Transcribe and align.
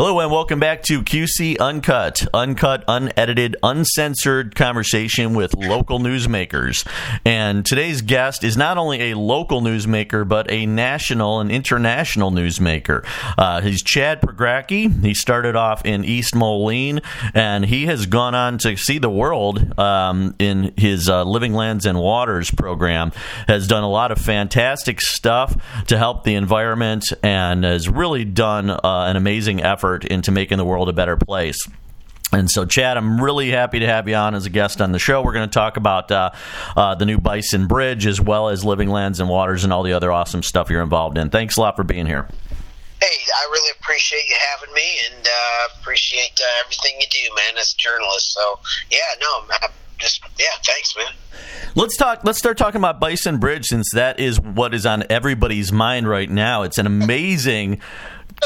Hello 0.00 0.18
and 0.20 0.32
welcome 0.32 0.58
back 0.58 0.82
to 0.84 1.02
QC 1.02 1.58
Uncut, 1.60 2.26
uncut, 2.32 2.84
unedited, 2.88 3.54
uncensored 3.62 4.54
conversation 4.54 5.34
with 5.34 5.54
local 5.54 5.98
newsmakers. 5.98 6.88
And 7.26 7.66
today's 7.66 8.00
guest 8.00 8.42
is 8.42 8.56
not 8.56 8.78
only 8.78 9.10
a 9.10 9.18
local 9.18 9.60
newsmaker, 9.60 10.26
but 10.26 10.50
a 10.50 10.64
national 10.64 11.40
and 11.40 11.52
international 11.52 12.30
newsmaker. 12.30 13.04
Uh, 13.36 13.60
he's 13.60 13.82
Chad 13.82 14.22
Pregracke. 14.22 15.02
He 15.02 15.12
started 15.12 15.54
off 15.54 15.84
in 15.84 16.06
East 16.06 16.34
Moline, 16.34 17.02
and 17.34 17.66
he 17.66 17.84
has 17.84 18.06
gone 18.06 18.34
on 18.34 18.56
to 18.56 18.78
see 18.78 18.96
the 18.96 19.10
world 19.10 19.78
um, 19.78 20.34
in 20.38 20.72
his 20.78 21.10
uh, 21.10 21.24
Living 21.24 21.52
Lands 21.52 21.84
and 21.84 21.98
Waters 21.98 22.50
program. 22.50 23.12
Has 23.46 23.68
done 23.68 23.82
a 23.82 23.90
lot 23.90 24.12
of 24.12 24.18
fantastic 24.18 25.02
stuff 25.02 25.54
to 25.88 25.98
help 25.98 26.24
the 26.24 26.36
environment, 26.36 27.04
and 27.22 27.64
has 27.64 27.86
really 27.86 28.24
done 28.24 28.70
uh, 28.70 28.78
an 28.82 29.16
amazing 29.16 29.62
effort 29.62 29.89
effort 29.90 30.04
into 30.04 30.30
making 30.30 30.58
the 30.58 30.64
world 30.64 30.88
a 30.88 30.92
better 30.92 31.16
place. 31.16 31.58
And 32.32 32.48
so, 32.48 32.64
Chad, 32.64 32.96
I'm 32.96 33.20
really 33.20 33.50
happy 33.50 33.80
to 33.80 33.86
have 33.86 34.08
you 34.08 34.14
on 34.14 34.36
as 34.36 34.46
a 34.46 34.50
guest 34.50 34.80
on 34.80 34.92
the 34.92 35.00
show. 35.00 35.20
We're 35.20 35.32
going 35.32 35.48
to 35.48 35.52
talk 35.52 35.76
about 35.76 36.12
uh, 36.12 36.30
uh, 36.76 36.94
the 36.94 37.04
new 37.04 37.18
Bison 37.18 37.66
Bridge 37.66 38.06
as 38.06 38.20
well 38.20 38.50
as 38.50 38.64
Living 38.64 38.88
Lands 38.88 39.18
and 39.18 39.28
Waters 39.28 39.64
and 39.64 39.72
all 39.72 39.82
the 39.82 39.94
other 39.94 40.12
awesome 40.12 40.44
stuff 40.44 40.70
you're 40.70 40.82
involved 40.82 41.18
in. 41.18 41.30
Thanks 41.30 41.56
a 41.56 41.60
lot 41.60 41.74
for 41.74 41.82
being 41.82 42.06
here. 42.06 42.28
Hey, 43.00 43.16
I 43.34 43.48
really 43.50 43.72
appreciate 43.80 44.28
you 44.28 44.36
having 44.52 44.72
me 44.74 44.98
and 45.10 45.26
uh, 45.26 45.80
appreciate 45.80 46.38
uh, 46.40 46.64
everything 46.64 47.00
you 47.00 47.06
do, 47.10 47.34
man, 47.34 47.58
as 47.58 47.74
a 47.74 47.76
journalist. 47.76 48.32
So, 48.32 48.60
yeah, 48.92 48.98
no, 49.20 49.56
I'm 49.62 49.70
just, 49.98 50.22
yeah, 50.38 50.46
thanks, 50.64 50.94
man. 50.96 51.12
Let's 51.74 51.96
talk. 51.96 52.20
Let's 52.22 52.38
start 52.38 52.58
talking 52.58 52.80
about 52.80 53.00
Bison 53.00 53.38
Bridge 53.38 53.66
since 53.66 53.90
that 53.94 54.20
is 54.20 54.38
what 54.40 54.72
is 54.72 54.86
on 54.86 55.02
everybody's 55.10 55.72
mind 55.72 56.08
right 56.08 56.30
now. 56.30 56.62
It's 56.62 56.78
an 56.78 56.86
amazing 56.86 57.80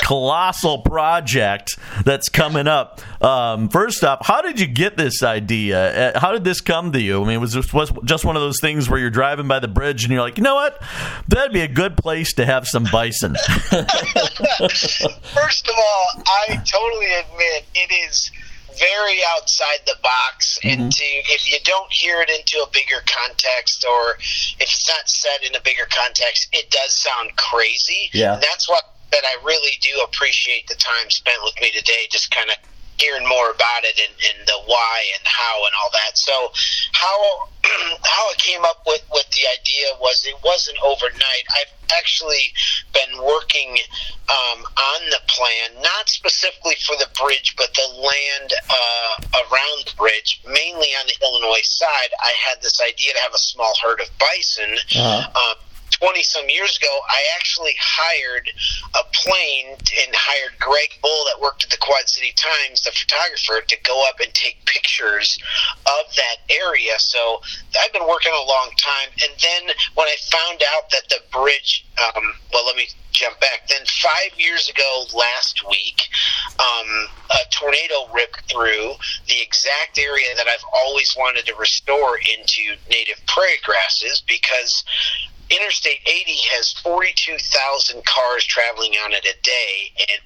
colossal 0.03 0.79
project 0.79 1.79
that's 2.05 2.29
coming 2.29 2.66
up. 2.66 3.01
Um, 3.23 3.69
first 3.69 4.05
up, 4.05 4.25
how 4.25 4.43
did 4.43 4.61
you 4.61 4.67
get 4.67 4.97
this 4.97 5.23
idea? 5.23 6.14
Uh, 6.14 6.20
how 6.20 6.33
did 6.33 6.45
this 6.45 6.61
come 6.61 6.92
to 6.92 7.00
you? 7.00 7.23
I 7.23 7.27
mean, 7.27 7.41
was 7.41 7.53
this 7.53 7.73
was 7.73 7.92
just 8.05 8.25
one 8.25 8.37
of 8.37 8.42
those 8.42 8.61
things 8.61 8.89
where 8.89 8.98
you're 8.98 9.11
driving 9.11 9.48
by 9.48 9.61
the 9.61 9.69
bridge 9.69 10.05
and 10.05 10.12
you're 10.12 10.22
like, 10.22 10.37
you 10.37 10.42
know 10.42 10.56
what, 10.56 10.83
that'd 11.28 11.53
be 11.53 11.61
a 11.61 11.69
good 11.69 11.97
place 11.97 12.33
to 12.34 12.47
have 12.47 12.67
some 12.67 12.87
bison. 12.91 13.34
First 13.34 15.69
of 15.69 15.75
all, 15.77 16.22
I 16.27 16.61
totally 16.65 17.15
admit 17.15 17.65
it 17.75 18.11
is 18.11 18.31
very 18.78 19.20
outside 19.37 19.78
the 19.87 19.97
box 20.03 20.59
mm-hmm. 20.62 20.83
into 20.83 21.05
if 21.05 21.50
you 21.50 21.59
don't 21.65 21.92
hear 21.92 22.20
it 22.20 22.31
into 22.31 22.62
a 22.62 22.67
bigger 22.72 23.03
context 23.06 23.84
or 23.89 24.15
if 24.15 24.56
it's 24.61 24.89
not 24.89 25.09
said 25.09 25.47
in 25.47 25.55
a 25.55 25.61
bigger 25.61 25.87
context 25.91 26.48
it 26.53 26.70
does 26.70 26.92
sound 26.92 27.34
crazy 27.37 28.11
yeah 28.12 28.34
and 28.34 28.42
that's 28.42 28.69
what 28.69 28.94
that 29.15 29.23
I 29.23 29.39
really 29.47 29.79
do 29.81 29.95
appreciate 30.03 30.67
the 30.67 30.75
time 30.75 31.09
spent 31.09 31.39
with 31.45 31.55
me 31.62 31.70
today, 31.70 32.11
just 32.11 32.34
kind 32.34 32.51
of 32.51 32.57
hearing 32.98 33.27
more 33.27 33.51
about 33.51 33.83
it 33.83 33.98
and, 33.98 34.15
and 34.31 34.47
the 34.47 34.59
why 34.67 34.98
and 35.15 35.23
how 35.23 35.65
and 35.67 35.75
all 35.79 35.91
that. 35.95 36.19
So 36.19 36.34
how 36.93 37.17
how 38.03 38.25
I 38.27 38.34
came 38.39 38.65
up 38.65 38.83
with 38.87 39.03
with 39.12 39.31
the 39.31 39.47
idea 39.55 39.87
was 40.01 40.27
it 40.27 40.34
wasn't 40.43 40.79
overnight. 40.83 41.47
I've 41.61 41.75
actually 41.95 42.51
been 42.93 43.23
working 43.23 43.79
um, 44.27 44.67
on 44.67 45.01
the 45.11 45.23
plan, 45.31 45.83
not 45.83 46.09
specifically 46.09 46.75
for 46.83 46.97
the 46.97 47.06
bridge, 47.15 47.55
but 47.56 47.71
the 47.75 47.89
land 47.95 48.51
uh, 48.71 49.15
around 49.47 49.87
the 49.87 49.95
bridge, 49.97 50.43
mainly 50.47 50.91
on 50.99 51.06
the 51.06 51.15
Illinois 51.23 51.62
side. 51.62 52.11
I 52.19 52.33
had 52.51 52.62
this 52.62 52.81
idea 52.81 53.15
to 53.15 53.21
have 53.21 53.34
a 53.34 53.39
small 53.39 53.73
herd 53.83 54.01
of 54.01 54.11
bison. 54.19 54.75
Uh-huh. 54.99 55.31
Um, 55.34 55.56
20 56.05 56.22
some 56.22 56.48
years 56.50 56.77
ago, 56.77 57.00
I 57.08 57.22
actually 57.34 57.72
hired 57.80 58.50
a 58.92 59.05
plane 59.14 59.72
and 59.72 60.12
hired 60.12 60.52
Greg 60.60 60.92
Boll 61.00 61.24
that 61.33 61.41
worked 61.41 61.64
at 61.64 61.70
the 61.70 61.78
Quad 61.78 62.10
City 62.10 62.34
Times, 62.36 62.83
the 62.83 62.92
photographer, 62.92 63.64
to 63.66 63.77
go 63.84 64.05
up 64.06 64.20
and 64.20 64.28
take 64.34 64.62
pictures 64.66 65.38
of 65.86 66.14
that 66.14 66.44
area. 66.52 66.92
So 66.98 67.41
I've 67.80 67.92
been 67.94 68.06
working 68.06 68.32
a 68.36 68.47
long 68.47 68.69
time. 68.77 69.16
And 69.25 69.32
then 69.41 69.75
when 69.94 70.06
I 70.06 70.16
found 70.28 70.62
out 70.76 70.91
that 70.91 71.09
the 71.09 71.25
bridge, 71.32 71.87
um, 71.97 72.34
well, 72.53 72.66
let 72.66 72.76
me 72.76 72.87
jump 73.12 73.41
back. 73.41 73.66
Then 73.69 73.87
five 73.87 74.37
years 74.37 74.69
ago, 74.69 75.06
last 75.16 75.66
week, 75.70 76.03
um, 76.60 77.09
a 77.31 77.48
tornado 77.50 78.12
ripped 78.12 78.50
through 78.53 78.93
the 79.26 79.41
exact 79.41 79.98
area 79.98 80.37
that 80.37 80.48
I've 80.48 80.64
always 80.75 81.16
wanted 81.16 81.47
to 81.47 81.54
restore 81.54 82.19
into 82.19 82.76
native 82.91 83.25
prairie 83.26 83.56
grasses 83.64 84.22
because 84.28 84.84
Interstate 85.50 86.00
80 86.06 86.32
has 86.56 86.72
42,000 86.82 88.05
cars 88.05 88.44
traveling 88.44 88.93
on 89.05 89.12
it 89.12 89.25
a 89.25 89.37
day, 89.43 89.93
and 90.09 90.19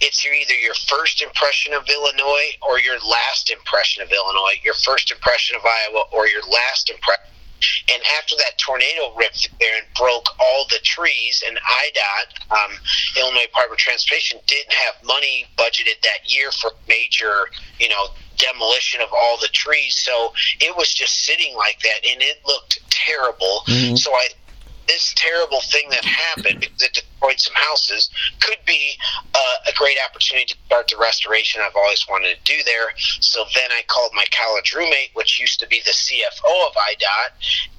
it's 0.00 0.24
either 0.24 0.54
your 0.54 0.74
first 0.86 1.22
impression 1.22 1.72
of 1.72 1.88
Illinois 1.88 2.50
or 2.68 2.78
your 2.78 2.98
last 3.00 3.50
impression 3.50 4.02
of 4.02 4.12
Illinois, 4.12 4.60
your 4.62 4.74
first 4.74 5.10
impression 5.10 5.56
of 5.56 5.62
Iowa 5.64 6.04
or 6.12 6.28
your 6.28 6.42
last 6.42 6.90
impression. 6.90 7.24
And 7.92 8.02
after 8.18 8.36
that 8.36 8.58
tornado 8.58 9.14
ripped 9.16 9.48
there 9.58 9.78
and 9.78 9.86
broke 9.96 10.26
all 10.38 10.66
the 10.68 10.78
trees, 10.84 11.42
and 11.46 11.56
IDOT, 11.56 12.52
um, 12.52 12.72
Illinois 13.16 13.46
Department 13.46 13.80
of 13.80 13.84
Transportation, 13.84 14.38
didn't 14.46 14.72
have 14.72 15.02
money 15.04 15.46
budgeted 15.56 16.00
that 16.02 16.26
year 16.26 16.52
for 16.52 16.72
major, 16.86 17.48
you 17.80 17.88
know, 17.88 18.08
demolition 18.36 19.00
of 19.00 19.08
all 19.12 19.38
the 19.40 19.48
trees. 19.48 19.96
So 19.96 20.34
it 20.60 20.76
was 20.76 20.92
just 20.92 21.24
sitting 21.24 21.56
like 21.56 21.80
that, 21.80 22.04
and 22.06 22.20
it 22.20 22.42
looked 22.46 22.78
terrible. 22.90 23.62
Mm-hmm. 23.66 23.96
So 23.96 24.12
I 24.12 24.28
this 24.86 25.14
terrible 25.16 25.60
thing 25.60 25.88
that 25.90 26.04
happened 26.04 26.60
because 26.60 26.82
it 26.82 26.92
destroyed 26.92 27.40
some 27.40 27.54
houses 27.54 28.10
could 28.40 28.58
be 28.66 28.92
uh, 29.34 29.38
a 29.68 29.72
great 29.76 29.96
opportunity 30.08 30.46
to 30.46 30.56
start 30.66 30.88
the 30.88 30.96
restoration 30.96 31.60
I've 31.64 31.76
always 31.76 32.04
wanted 32.08 32.36
to 32.36 32.44
do 32.44 32.62
there. 32.64 32.90
So 33.20 33.44
then 33.54 33.70
I 33.70 33.82
called 33.88 34.12
my 34.14 34.24
college 34.30 34.74
roommate, 34.74 35.10
which 35.14 35.40
used 35.40 35.60
to 35.60 35.66
be 35.66 35.80
the 35.84 35.90
CFO 35.90 36.68
of 36.68 36.74
IDOT, 36.74 37.30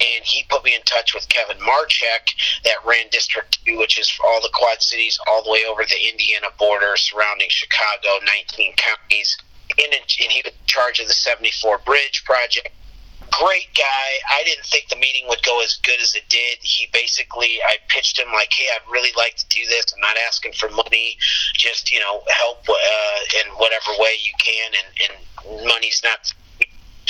and 0.01 0.25
he 0.25 0.46
put 0.50 0.63
me 0.63 0.75
in 0.75 0.81
touch 0.84 1.13
with 1.13 1.28
Kevin 1.29 1.57
Marchek 1.63 2.28
that 2.63 2.85
ran 2.85 3.07
District 3.12 3.57
2, 3.66 3.78
which 3.78 3.97
is 4.00 4.12
all 4.23 4.41
the 4.41 4.51
Quad 4.53 4.81
Cities 4.81 5.19
all 5.28 5.44
the 5.44 5.51
way 5.51 5.63
over 5.69 5.84
the 5.84 6.09
Indiana 6.09 6.47
border 6.57 6.96
surrounding 6.97 7.50
Chicago, 7.50 8.19
19 8.25 8.73
counties. 8.75 9.38
And, 9.78 9.94
and 9.94 10.31
he 10.31 10.41
was 10.44 10.53
in 10.53 10.66
charge 10.66 11.00
of 11.00 11.07
the 11.07 11.13
74 11.13 11.79
Bridge 11.79 12.23
project 12.25 12.69
great 13.32 13.70
guy. 13.76 14.08
I 14.30 14.44
didn't 14.44 14.66
think 14.66 14.90
the 14.90 14.96
meeting 14.96 15.26
would 15.28 15.44
go 15.44 15.62
as 15.64 15.76
good 15.84 16.00
as 16.02 16.16
it 16.16 16.28
did. 16.30 16.58
He 16.62 16.88
basically, 16.94 17.60
I 17.66 17.78
pitched 17.88 18.20
him 18.20 18.32
like, 18.34 18.52
"Hey, 18.52 18.66
I'd 18.74 18.92
really 18.92 19.12
like 19.18 19.36
to 19.38 19.48
do 19.50 19.66
this. 19.68 19.86
I'm 19.94 20.02
not 20.02 20.18
asking 20.28 20.54
for 20.54 20.70
money, 20.70 21.18
just 21.54 21.92
you 21.92 22.00
know, 22.00 22.24
help 22.30 22.68
uh, 22.70 23.40
in 23.40 23.52
whatever 23.58 23.92
way 24.00 24.18
you 24.24 24.34
can, 24.40 24.72
and, 24.74 25.12
and 25.12 25.68
money's 25.68 26.02
not 26.04 26.34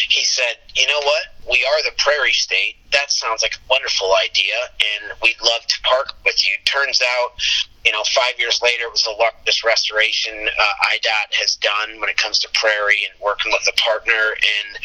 he 0.09 0.23
said, 0.23 0.57
"You 0.75 0.87
know 0.87 0.99
what? 1.01 1.23
We 1.49 1.65
are 1.65 1.83
the 1.83 1.95
Prairie 1.97 2.33
State. 2.33 2.77
That 2.91 3.11
sounds 3.11 3.41
like 3.41 3.55
a 3.55 3.59
wonderful 3.69 4.13
idea, 4.15 4.55
and 4.79 5.11
we'd 5.21 5.41
love 5.41 5.65
to 5.67 5.81
park 5.83 6.13
with 6.25 6.45
you." 6.45 6.55
Turns 6.65 7.01
out, 7.01 7.33
you 7.85 7.91
know, 7.91 8.03
five 8.13 8.37
years 8.37 8.61
later, 8.61 8.83
it 8.83 8.91
was 8.91 9.03
the 9.03 9.11
largest 9.11 9.63
restoration 9.63 10.49
uh, 10.59 10.89
IDOT 10.91 11.33
has 11.39 11.55
done 11.55 11.99
when 11.99 12.09
it 12.09 12.17
comes 12.17 12.39
to 12.39 12.49
prairie 12.53 13.07
and 13.09 13.19
working 13.21 13.51
with 13.51 13.67
a 13.67 13.75
partner, 13.79 14.35
and 14.35 14.77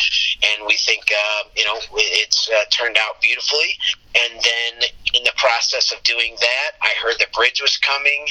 and 0.42 0.66
we 0.66 0.76
think, 0.76 1.04
uh, 1.10 1.48
you 1.56 1.64
know, 1.64 1.78
it's 1.94 2.48
uh, 2.48 2.64
turned 2.70 2.96
out 2.96 3.20
beautifully. 3.20 3.76
And 4.14 4.40
then 4.40 4.88
in 5.14 5.24
the 5.24 5.32
process 5.36 5.92
of 5.92 6.02
doing 6.02 6.36
that, 6.40 6.70
I 6.82 6.92
heard 7.02 7.16
the 7.18 7.26
bridge 7.34 7.60
was 7.60 7.76
coming, 7.78 8.26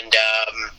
and 0.00 0.14
um, 0.14 0.70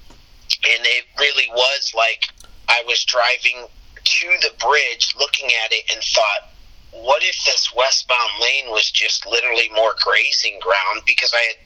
and 0.70 0.82
it 0.86 1.06
really 1.20 1.50
was 1.54 1.94
like 1.96 2.24
I 2.68 2.84
was 2.88 3.04
driving 3.06 3.68
to 4.06 4.28
the 4.42 4.54
bridge 4.64 5.14
looking 5.18 5.50
at 5.66 5.72
it 5.72 5.84
and 5.94 6.02
thought, 6.04 6.52
what 6.92 7.22
if 7.24 7.44
this 7.44 7.74
westbound 7.76 8.32
lane 8.42 8.72
was 8.72 8.90
just 8.90 9.26
literally 9.28 9.70
more 9.76 9.96
grazing 10.02 10.60
ground? 10.62 11.02
Because 11.06 11.34
I 11.34 11.42
had 11.42 11.58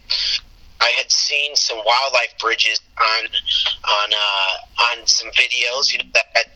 I 0.82 0.90
had 0.98 1.12
seen 1.12 1.56
some 1.56 1.78
wildlife 1.78 2.38
bridges 2.40 2.80
on 2.98 3.26
on 3.26 4.10
uh, 4.14 4.92
on 4.92 5.06
some 5.06 5.30
videos, 5.32 5.92
you 5.92 6.00
know, 6.00 6.10
that 6.14 6.48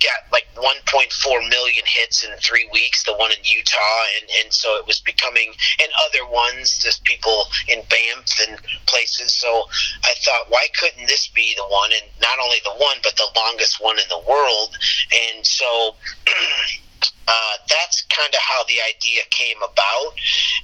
got 0.00 0.30
like 0.32 0.46
1.4 0.56 1.48
million 1.48 1.84
hits 1.86 2.24
in 2.24 2.30
three 2.38 2.68
weeks. 2.72 3.04
The 3.04 3.14
one 3.14 3.30
in 3.32 3.38
Utah, 3.42 4.02
and 4.20 4.30
and 4.42 4.52
so 4.52 4.76
it 4.76 4.86
was 4.86 5.00
becoming, 5.00 5.52
and 5.80 5.88
other 6.06 6.30
ones, 6.30 6.78
just 6.78 7.04
people 7.04 7.46
in 7.68 7.82
Banff 7.88 8.48
and 8.48 8.58
places. 8.86 9.32
So 9.34 9.64
I 10.04 10.12
thought, 10.24 10.46
why 10.48 10.66
couldn't 10.78 11.06
this 11.06 11.28
be 11.28 11.54
the 11.56 11.64
one? 11.64 11.90
And 11.92 12.10
not 12.20 12.38
only 12.42 12.58
the 12.64 12.76
one, 12.76 12.98
but 13.02 13.16
the 13.16 13.28
longest 13.36 13.80
one 13.80 13.98
in 13.98 14.08
the 14.08 14.22
world. 14.28 14.76
And 15.12 15.46
so. 15.46 15.94
Uh, 17.28 17.56
that's 17.68 18.02
kind 18.06 18.32
of 18.32 18.40
how 18.40 18.62
the 18.64 18.78
idea 18.86 19.20
came 19.30 19.56
about, 19.58 20.14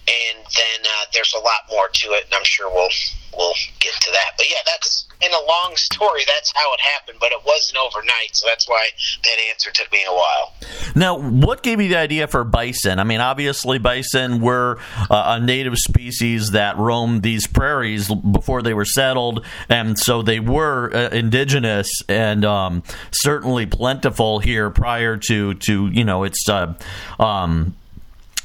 and 0.07 0.47
then 0.47 0.81
there's 1.13 1.35
a 1.35 1.41
lot 1.41 1.63
more 1.71 1.89
to 1.93 2.07
it, 2.13 2.25
and 2.25 2.35
I'm 2.35 2.45
sure 2.45 2.71
we'll 2.73 2.89
we'll 3.37 3.55
get 3.81 3.95
to 4.01 4.11
that. 4.13 4.33
But 4.37 4.47
yeah, 4.49 4.63
that's 4.67 5.07
in 5.21 5.33
a 5.33 5.47
long 5.47 5.75
story. 5.77 6.23
That's 6.27 6.53
how 6.55 6.73
it 6.75 6.81
happened, 6.81 7.19
but 7.21 7.33
it 7.33 7.39
wasn't 7.47 7.79
overnight, 7.79 8.35
so 8.35 8.47
that's 8.47 8.69
why 8.69 8.89
that 9.25 9.37
answer 9.51 9.71
took 9.71 9.91
me 9.93 10.05
a 10.07 10.13
while. 10.13 10.55
Now, 10.95 11.19
what 11.19 11.63
gave 11.63 11.81
you 11.81 11.89
the 11.89 11.97
idea 11.97 12.27
for 12.27 12.45
bison? 12.45 12.99
I 12.99 13.05
mean, 13.05 13.21
obviously, 13.21 13.79
bison 13.79 14.41
were 14.41 14.79
uh, 15.11 15.39
a 15.39 15.41
native 15.41 15.77
species 15.77 16.51
that 16.51 16.77
roamed 16.77 17.23
these 17.23 17.47
prairies 17.47 18.13
before 18.13 18.63
they 18.63 18.75
were 18.75 18.85
settled, 18.85 19.45
and 19.69 19.99
so 19.99 20.23
they 20.23 20.41
were 20.41 20.95
uh, 20.95 21.09
indigenous 21.11 21.89
and 22.09 22.45
um, 22.45 22.83
certainly 23.13 23.67
plentiful 23.67 24.41
here 24.41 24.71
prior 24.71 25.17
to 25.17 25.55
to 25.55 25.89
you 25.89 26.05
know 26.05 26.25
its 26.25 26.49
uh, 26.49 26.75
um, 27.19 27.75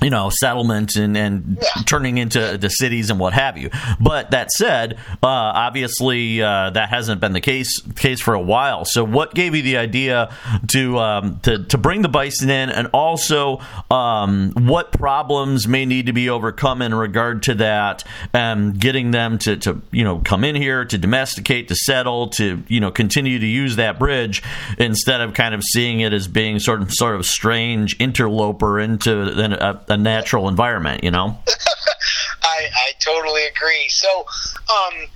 you 0.02 0.10
know 0.10 0.30
settlement 0.30 0.96
and, 0.96 1.18
and 1.18 1.58
yeah. 1.62 1.82
turning 1.86 2.18
into 2.18 2.58
the 2.58 2.70
cities 2.70 3.10
and 3.10 3.20
what 3.20 3.34
have 3.34 3.58
you. 3.58 3.70
But 4.00 4.32
that 4.32 4.52
said 4.52 4.98
uh, 5.24 5.28
obviously 5.28 6.42
uh, 6.42 6.70
that 6.72 6.90
hasn't 6.90 7.20
been 7.22 7.34
the 7.34 7.42
case 7.42 7.82
case 7.96 8.22
for 8.22 8.34
a 8.34 8.42
while. 8.42 8.86
So 8.86 9.04
what 9.04 9.34
gave 9.34 9.56
you 9.56 9.62
the 9.62 9.78
idea 9.78 10.34
to 10.70 11.00
um, 11.00 11.40
to, 11.42 11.64
to 11.66 11.78
bring 11.78 12.02
the 12.02 12.10
bison 12.10 12.50
in? 12.50 12.70
And 12.70 12.88
also 12.94 13.60
um, 13.90 14.52
what 14.54 14.92
problems 14.92 15.68
may 15.68 15.86
need 15.86 16.06
to 16.06 16.14
be 16.14 16.30
overcome 16.30 16.82
in 16.82 16.94
regard 16.94 17.44
to 17.44 17.56
that 17.56 18.04
and 18.34 18.80
getting 18.80 19.12
them 19.12 19.38
to, 19.40 19.58
to 19.58 19.82
you 19.92 20.04
know 20.04 20.20
come 20.20 20.44
in 20.44 20.56
here 20.56 20.86
to 20.86 20.98
domesticate 20.98 21.68
to 21.70 21.76
settle 21.76 22.28
to 22.30 22.64
you 22.68 22.80
know 22.80 22.92
continue 22.92 23.40
to 23.40 23.46
use 23.46 23.78
that 23.78 23.98
bridge 23.98 24.44
instead 24.78 25.22
of 25.22 25.34
kind 25.34 25.56
of 25.56 25.64
seeing 25.64 26.02
it 26.02 26.14
as 26.14 26.28
being 26.28 26.60
sort 26.60 26.82
of 26.82 26.94
sort 26.94 27.16
of 27.16 27.26
strange 27.26 28.00
interloper 28.00 28.80
into 28.80 29.22
a, 29.22 29.87
a 29.88 29.98
natural 29.98 30.48
environment, 30.50 31.04
you 31.04 31.12
know. 31.12 31.38
I 32.44 32.70
I 32.74 32.92
totally 33.00 33.46
agree. 33.46 33.88
So, 33.90 34.26
um, 34.70 35.08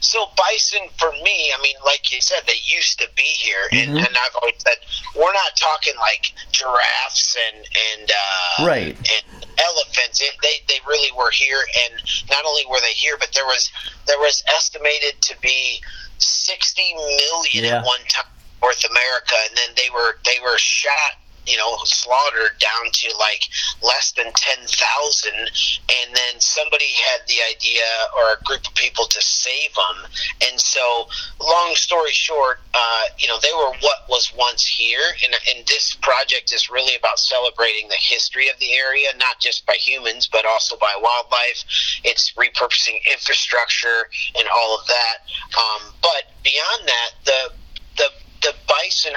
so 0.00 0.26
bison 0.36 0.88
for 0.96 1.10
me, 1.12 1.52
I 1.56 1.60
mean, 1.62 1.74
like 1.84 2.12
you 2.12 2.20
said, 2.20 2.42
they 2.46 2.60
used 2.64 2.98
to 3.00 3.08
be 3.16 3.22
here, 3.22 3.68
and, 3.72 3.90
mm-hmm. 3.90 3.98
and 3.98 4.08
I've 4.08 4.36
always 4.40 4.54
said 4.58 4.76
we're 5.16 5.32
not 5.32 5.56
talking 5.56 5.94
like 5.98 6.32
giraffes 6.52 7.36
and 7.36 7.66
and 7.92 8.10
uh, 8.10 8.66
right 8.66 8.96
and 8.96 9.46
elephants. 9.58 10.20
It, 10.20 10.30
they 10.42 10.62
they 10.68 10.80
really 10.86 11.12
were 11.16 11.30
here, 11.30 11.60
and 11.84 12.02
not 12.30 12.44
only 12.46 12.62
were 12.70 12.80
they 12.80 12.92
here, 12.92 13.16
but 13.18 13.32
there 13.34 13.46
was 13.46 13.70
there 14.06 14.18
was 14.18 14.42
estimated 14.56 15.20
to 15.22 15.40
be 15.40 15.82
sixty 16.18 16.94
million 16.94 17.64
yeah. 17.64 17.78
at 17.78 17.84
one 17.84 18.00
time 18.08 18.30
North 18.62 18.84
America, 18.84 19.34
and 19.48 19.56
then 19.56 19.74
they 19.76 19.90
were 19.92 20.18
they 20.24 20.40
were 20.42 20.58
shot 20.58 21.18
you 21.48 21.56
know, 21.56 21.76
slaughtered 21.84 22.58
down 22.58 22.92
to 22.92 23.16
like 23.18 23.42
less 23.82 24.12
than 24.12 24.26
10,000. 24.34 25.32
And 25.32 26.14
then 26.14 26.40
somebody 26.40 26.86
had 27.10 27.20
the 27.26 27.40
idea, 27.48 27.82
or 28.16 28.34
a 28.34 28.44
group 28.44 28.66
of 28.66 28.74
people, 28.74 29.06
to 29.06 29.22
save 29.22 29.74
them. 29.74 30.10
And 30.48 30.60
so, 30.60 31.08
long 31.40 31.74
story 31.74 32.12
short, 32.12 32.60
uh, 32.74 33.04
you 33.18 33.26
know, 33.28 33.38
they 33.42 33.52
were 33.56 33.72
what 33.80 34.08
was 34.08 34.32
once 34.36 34.66
here. 34.66 35.00
And, 35.24 35.34
and 35.54 35.66
this 35.66 35.96
project 35.96 36.52
is 36.52 36.70
really 36.70 36.96
about 36.96 37.18
celebrating 37.18 37.88
the 37.88 37.98
history 37.98 38.48
of 38.48 38.58
the 38.58 38.72
area, 38.72 39.08
not 39.18 39.40
just 39.40 39.66
by 39.66 39.74
humans, 39.74 40.28
but 40.30 40.44
also 40.44 40.76
by 40.76 40.92
wildlife. 41.00 41.64
It's 42.04 42.32
repurposing 42.34 42.98
infrastructure 43.10 44.08
and 44.36 44.46
all 44.54 44.78
of 44.78 44.86
that. 44.86 45.16
Um, 45.56 45.92
but 46.02 46.32
beyond 46.42 46.86
that, 46.86 47.10
the 47.24 47.52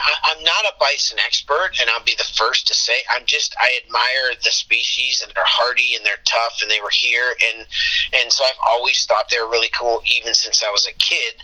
I, 0.01 0.36
am 0.38 0.44
not 0.44 0.65
a 0.65 0.74
bison 0.80 1.19
expert 1.25 1.71
and 1.80 1.89
i'll 1.89 2.03
be 2.03 2.15
the 2.18 2.31
first 2.36 2.68
to 2.68 2.74
say 2.74 2.94
i'm 3.13 3.25
just 3.25 3.56
i 3.59 3.69
admire 3.83 4.36
the 4.44 4.51
species 4.51 5.21
and 5.21 5.31
they're 5.36 5.44
hardy 5.45 5.95
and 5.95 6.06
they're 6.06 6.21
tough 6.25 6.59
and 6.62 6.69
they 6.69 6.81
were 6.81 6.92
here 6.92 7.33
and 7.50 7.65
and 8.13 8.31
so 8.31 8.44
i've 8.44 8.62
always 8.68 9.06
thought 9.06 9.30
they 9.30 9.39
were 9.39 9.50
really 9.50 9.69
cool 9.77 10.01
even 10.09 10.33
since 10.33 10.63
i 10.63 10.69
was 10.71 10.88
a 10.88 10.94
kid 10.94 11.36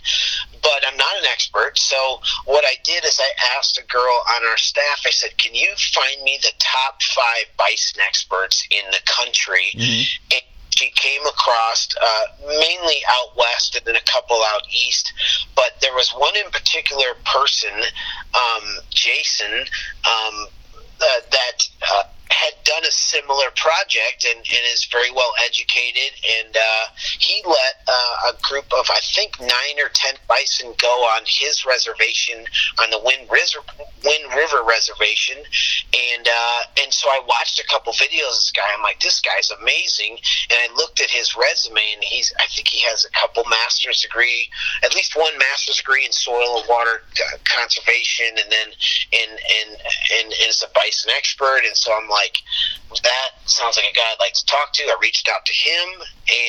but 0.62 0.82
i'm 0.86 0.96
not 0.96 1.16
an 1.18 1.26
expert 1.30 1.78
so 1.78 2.20
what 2.46 2.64
i 2.64 2.74
did 2.84 3.04
is 3.04 3.20
i 3.20 3.56
asked 3.56 3.78
a 3.78 3.86
girl 3.86 4.20
on 4.36 4.44
our 4.46 4.56
staff 4.56 5.02
i 5.06 5.10
said 5.10 5.36
can 5.38 5.54
you 5.54 5.68
find 5.94 6.22
me 6.22 6.38
the 6.42 6.52
top 6.58 7.00
five 7.02 7.46
bison 7.56 8.00
experts 8.06 8.66
in 8.70 8.90
the 8.90 9.00
country 9.06 9.70
mm-hmm. 9.74 10.34
and 10.34 10.42
she 10.78 10.90
came 10.90 11.26
across 11.26 11.88
uh, 12.00 12.46
mainly 12.46 12.96
out 13.08 13.36
west 13.36 13.74
and 13.74 13.84
then 13.84 13.96
a 13.96 14.10
couple 14.10 14.40
out 14.54 14.62
east. 14.70 15.12
But 15.56 15.72
there 15.80 15.92
was 15.92 16.10
one 16.10 16.36
in 16.36 16.48
particular 16.52 17.14
person, 17.24 17.72
um, 18.32 18.64
Jason, 18.90 19.52
um, 20.06 20.46
uh, 21.00 21.20
that 21.32 21.68
uh, 21.92 22.02
had 22.30 22.54
done 22.64 22.84
a 22.84 22.90
similar 22.90 23.50
project 23.56 24.26
and, 24.28 24.38
and 24.38 24.62
is 24.72 24.84
very 24.90 25.10
well 25.10 25.32
educated. 25.44 26.12
And 26.40 26.56
uh, 26.56 26.84
he 27.18 27.42
let 27.46 27.74
uh, 27.86 28.32
a 28.32 28.42
group 28.42 28.66
of, 28.74 28.86
I 28.90 29.00
think, 29.14 29.40
nine 29.40 29.76
or 29.78 29.88
ten 29.94 30.14
bison 30.28 30.74
go 30.78 30.88
on 31.16 31.22
his 31.26 31.64
reservation 31.64 32.44
on 32.82 32.90
the 32.90 33.00
Wind 33.00 33.28
River, 33.30 33.64
Wind 34.04 34.24
River 34.34 34.62
Reservation. 34.66 35.38
And 35.38 36.28
uh, 36.28 36.60
and 36.82 36.92
so 36.92 37.08
I 37.08 37.20
watched 37.26 37.60
a 37.60 37.66
couple 37.66 37.92
videos 37.92 38.36
of 38.36 38.42
this 38.42 38.52
guy. 38.54 38.68
I'm 38.74 38.82
like, 38.82 39.00
this 39.00 39.20
guy's 39.20 39.50
amazing. 39.50 40.18
And 40.50 40.58
I 40.58 40.74
looked 40.76 41.00
at 41.00 41.10
his 41.10 41.36
resume, 41.36 41.80
and 41.94 42.04
he's, 42.04 42.32
I 42.38 42.46
think 42.46 42.68
he 42.68 42.80
has 42.88 43.04
a 43.04 43.10
couple 43.10 43.44
master's 43.48 44.00
degree, 44.02 44.48
at 44.82 44.94
least 44.94 45.16
one 45.16 45.36
master's 45.38 45.78
degree 45.78 46.04
in 46.04 46.12
soil 46.12 46.58
and 46.58 46.68
water 46.68 47.02
conservation, 47.44 48.28
and 48.36 48.50
then 48.50 48.68
in 49.12 49.28
and 49.28 49.38
and, 49.38 49.80
and 50.20 50.32
is 50.48 50.62
a 50.62 50.70
bison 50.74 51.10
expert. 51.16 51.62
And 51.66 51.76
so 51.76 51.92
I'm 51.92 52.08
like 52.08 52.17
like, 52.18 52.36
that 53.02 53.30
sounds 53.46 53.76
like 53.78 53.86
a 53.90 53.94
guy 53.94 54.08
I'd 54.10 54.20
like 54.20 54.34
to 54.34 54.46
talk 54.46 54.72
to. 54.74 54.82
I 54.84 54.96
reached 55.00 55.28
out 55.28 55.44
to 55.46 55.54
him, 55.54 55.88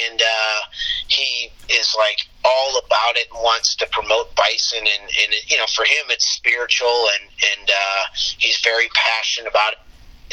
and 0.09 0.21
uh, 0.21 0.59
he 1.07 1.51
is 1.69 1.95
like 1.97 2.27
all 2.43 2.81
about 2.85 3.15
it 3.15 3.27
and 3.33 3.43
wants 3.43 3.75
to 3.77 3.85
promote 3.91 4.33
bison. 4.35 4.79
And, 4.79 5.05
and 5.21 5.31
you 5.47 5.57
know, 5.57 5.69
for 5.75 5.85
him, 5.85 6.09
it's 6.09 6.25
spiritual, 6.25 6.97
and 7.15 7.25
and 7.53 7.69
uh, 7.69 8.03
he's 8.37 8.59
very 8.63 8.89
passionate 8.95 9.49
about 9.49 9.73
it. 9.73 9.79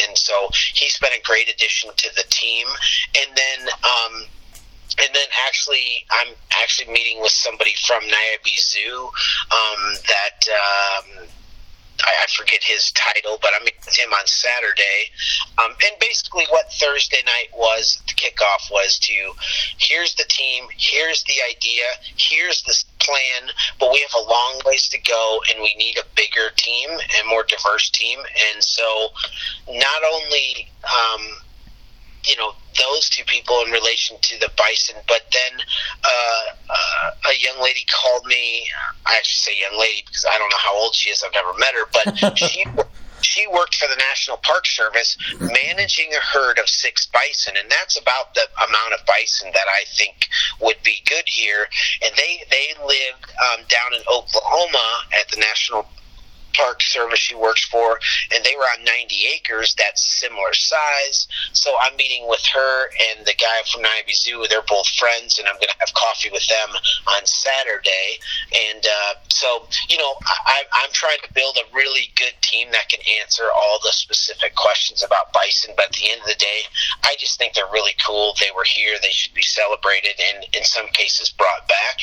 And 0.09 0.17
so 0.17 0.49
he's 0.75 0.99
been 0.99 1.13
a 1.13 1.23
great 1.25 1.49
addition 1.49 1.91
to 1.97 2.09
the 2.15 2.25
team. 2.31 2.67
And 3.21 3.31
then. 3.37 3.61
Um, 3.85 4.15
and 4.99 5.13
then 5.13 5.29
actually, 5.47 6.07
I'm 6.11 6.33
actually 6.63 6.91
meeting 6.91 7.21
with 7.21 7.33
somebody 7.33 7.75
from 7.87 8.01
Niabi 8.05 8.57
Zoo 8.59 9.11
um, 9.53 9.83
that 10.09 10.39
um, 10.49 11.29
I, 12.05 12.25
I 12.25 12.27
forget 12.37 12.63
his 12.63 12.93
title, 12.93 13.39
but 13.41 13.53
I'm 13.57 13.65
with 13.65 13.97
him 13.97 14.13
on 14.13 14.27
Saturday. 14.27 15.11
Um, 15.59 15.73
and 15.73 15.99
basically, 16.01 16.45
what 16.51 16.73
Thursday 16.73 17.23
night 17.25 17.49
was, 17.57 18.01
the 18.07 18.15
kickoff 18.15 18.71
was 18.71 18.99
to 19.01 19.33
here's 19.79 20.15
the 20.15 20.25
team, 20.29 20.67
here's 20.77 21.23
the 21.25 21.35
idea, 21.49 21.85
here's 22.17 22.63
the 22.63 22.75
plan, 22.99 23.51
but 23.79 23.93
we 23.93 24.01
have 24.01 24.23
a 24.23 24.29
long 24.29 24.61
ways 24.65 24.89
to 24.91 24.99
go, 24.99 25.41
and 25.51 25.63
we 25.63 25.75
need 25.77 25.99
a 25.99 26.05
bigger 26.15 26.51
team 26.57 26.91
and 26.91 27.29
more 27.29 27.45
diverse 27.45 27.91
team. 27.91 28.19
And 28.53 28.63
so, 28.63 29.09
not 29.69 30.03
only 30.13 30.69
um, 30.85 31.23
you 32.25 32.37
know 32.37 32.53
those 33.07 33.17
two 33.17 33.25
people 33.25 33.63
in 33.67 33.73
relation 33.73 34.17
to 34.21 34.39
the 34.41 34.51
bison. 34.57 34.97
But 35.09 35.23
then 35.33 35.61
uh, 36.05 36.55
uh, 36.71 37.31
a 37.31 37.39
young 37.39 37.63
lady 37.63 37.85
called 38.03 38.27
me. 38.27 38.67
I 39.07 39.17
actually 39.17 39.53
say 39.53 39.61
young 39.61 39.79
lady 39.79 40.03
because 40.07 40.27
I 40.29 40.39
don't 40.39 40.51
know 40.51 40.59
how 40.59 40.79
old 40.79 40.95
she 40.95 41.11
is. 41.11 41.23
I've 41.23 41.35
never 41.35 41.57
met 41.59 41.75
her, 41.75 41.87
but 41.93 42.39
she. 42.39 42.65
She 43.23 43.47
worked 43.49 43.75
for 43.75 43.89
the 43.89 43.97
National 43.97 44.37
Park 44.37 44.67
Service 44.67 45.17
managing 45.41 46.13
a 46.13 46.21
herd 46.21 46.59
of 46.59 46.69
six 46.69 47.07
bison, 47.07 47.55
and 47.59 47.69
that's 47.71 47.99
about 47.99 48.35
the 48.35 48.43
amount 48.69 48.93
of 48.93 49.05
bison 49.07 49.51
that 49.53 49.67
I 49.67 49.85
think 49.97 50.29
would 50.61 50.77
be 50.85 51.03
good 51.09 51.25
here. 51.27 51.67
And 52.05 52.13
they 52.15 52.45
they 52.51 52.69
lived 52.85 53.25
um, 53.51 53.65
down 53.69 53.95
in 53.95 54.03
Oklahoma 54.13 54.87
at 55.19 55.29
the 55.31 55.39
National 55.39 55.89
park 56.57 56.83
service 56.83 57.19
she 57.19 57.35
works 57.35 57.65
for, 57.65 57.99
and 58.35 58.45
they 58.45 58.55
were 58.57 58.65
on 58.65 58.85
90 58.85 59.15
acres 59.35 59.75
that's 59.79 60.05
similar 60.21 60.53
size. 60.53 61.29
So 61.53 61.75
I'm 61.81 61.97
meeting 61.97 62.29
with 62.29 62.45
her 62.55 62.87
and 63.11 63.27
the 63.27 63.35
guy 63.35 63.63
from 63.71 63.83
Niabi 63.83 64.15
Zoo. 64.15 64.45
They're 64.49 64.67
both 64.69 64.89
friends, 64.89 65.39
and 65.39 65.49
I'm 65.49 65.57
going 65.57 65.69
to 65.69 65.81
have 65.81 65.93
coffee 65.95 66.31
with 66.31 66.47
them 66.49 66.71
on 67.17 67.27
Saturday. 67.27 68.19
And 68.73 68.85
uh, 68.85 69.15
so, 69.29 69.67
you 69.89 69.99
know, 69.99 70.15
I, 70.47 70.63
I'm 70.73 70.91
trying 70.93 71.19
to 71.25 71.33
build 71.35 71.59
a 71.59 71.75
really 71.75 72.11
good 72.17 72.35
team 72.43 72.69
that 72.73 72.89
can 72.89 73.01
answer 73.21 73.45
all 73.55 73.79
the 73.83 73.93
specific 73.93 74.55
questions 74.55 75.03
about 75.03 75.33
bison. 75.33 75.75
But 75.77 75.87
at 75.87 75.93
the 75.93 76.11
end 76.11 76.21
of 76.21 76.27
the 76.27 76.39
day, 76.39 76.61
I 77.05 77.17
just 77.19 77.39
think 77.39 77.55
they're 77.55 77.71
really 77.73 77.95
cool. 78.05 78.35
They 78.41 78.51
were 78.55 78.65
here. 78.65 78.97
They 79.03 79.11
should 79.11 79.35
be 79.35 79.43
celebrated 79.43 80.15
and 80.19 80.45
in 80.55 80.65
some 80.65 80.87
cases 80.89 81.31
brought 81.31 81.69
back. 81.69 81.97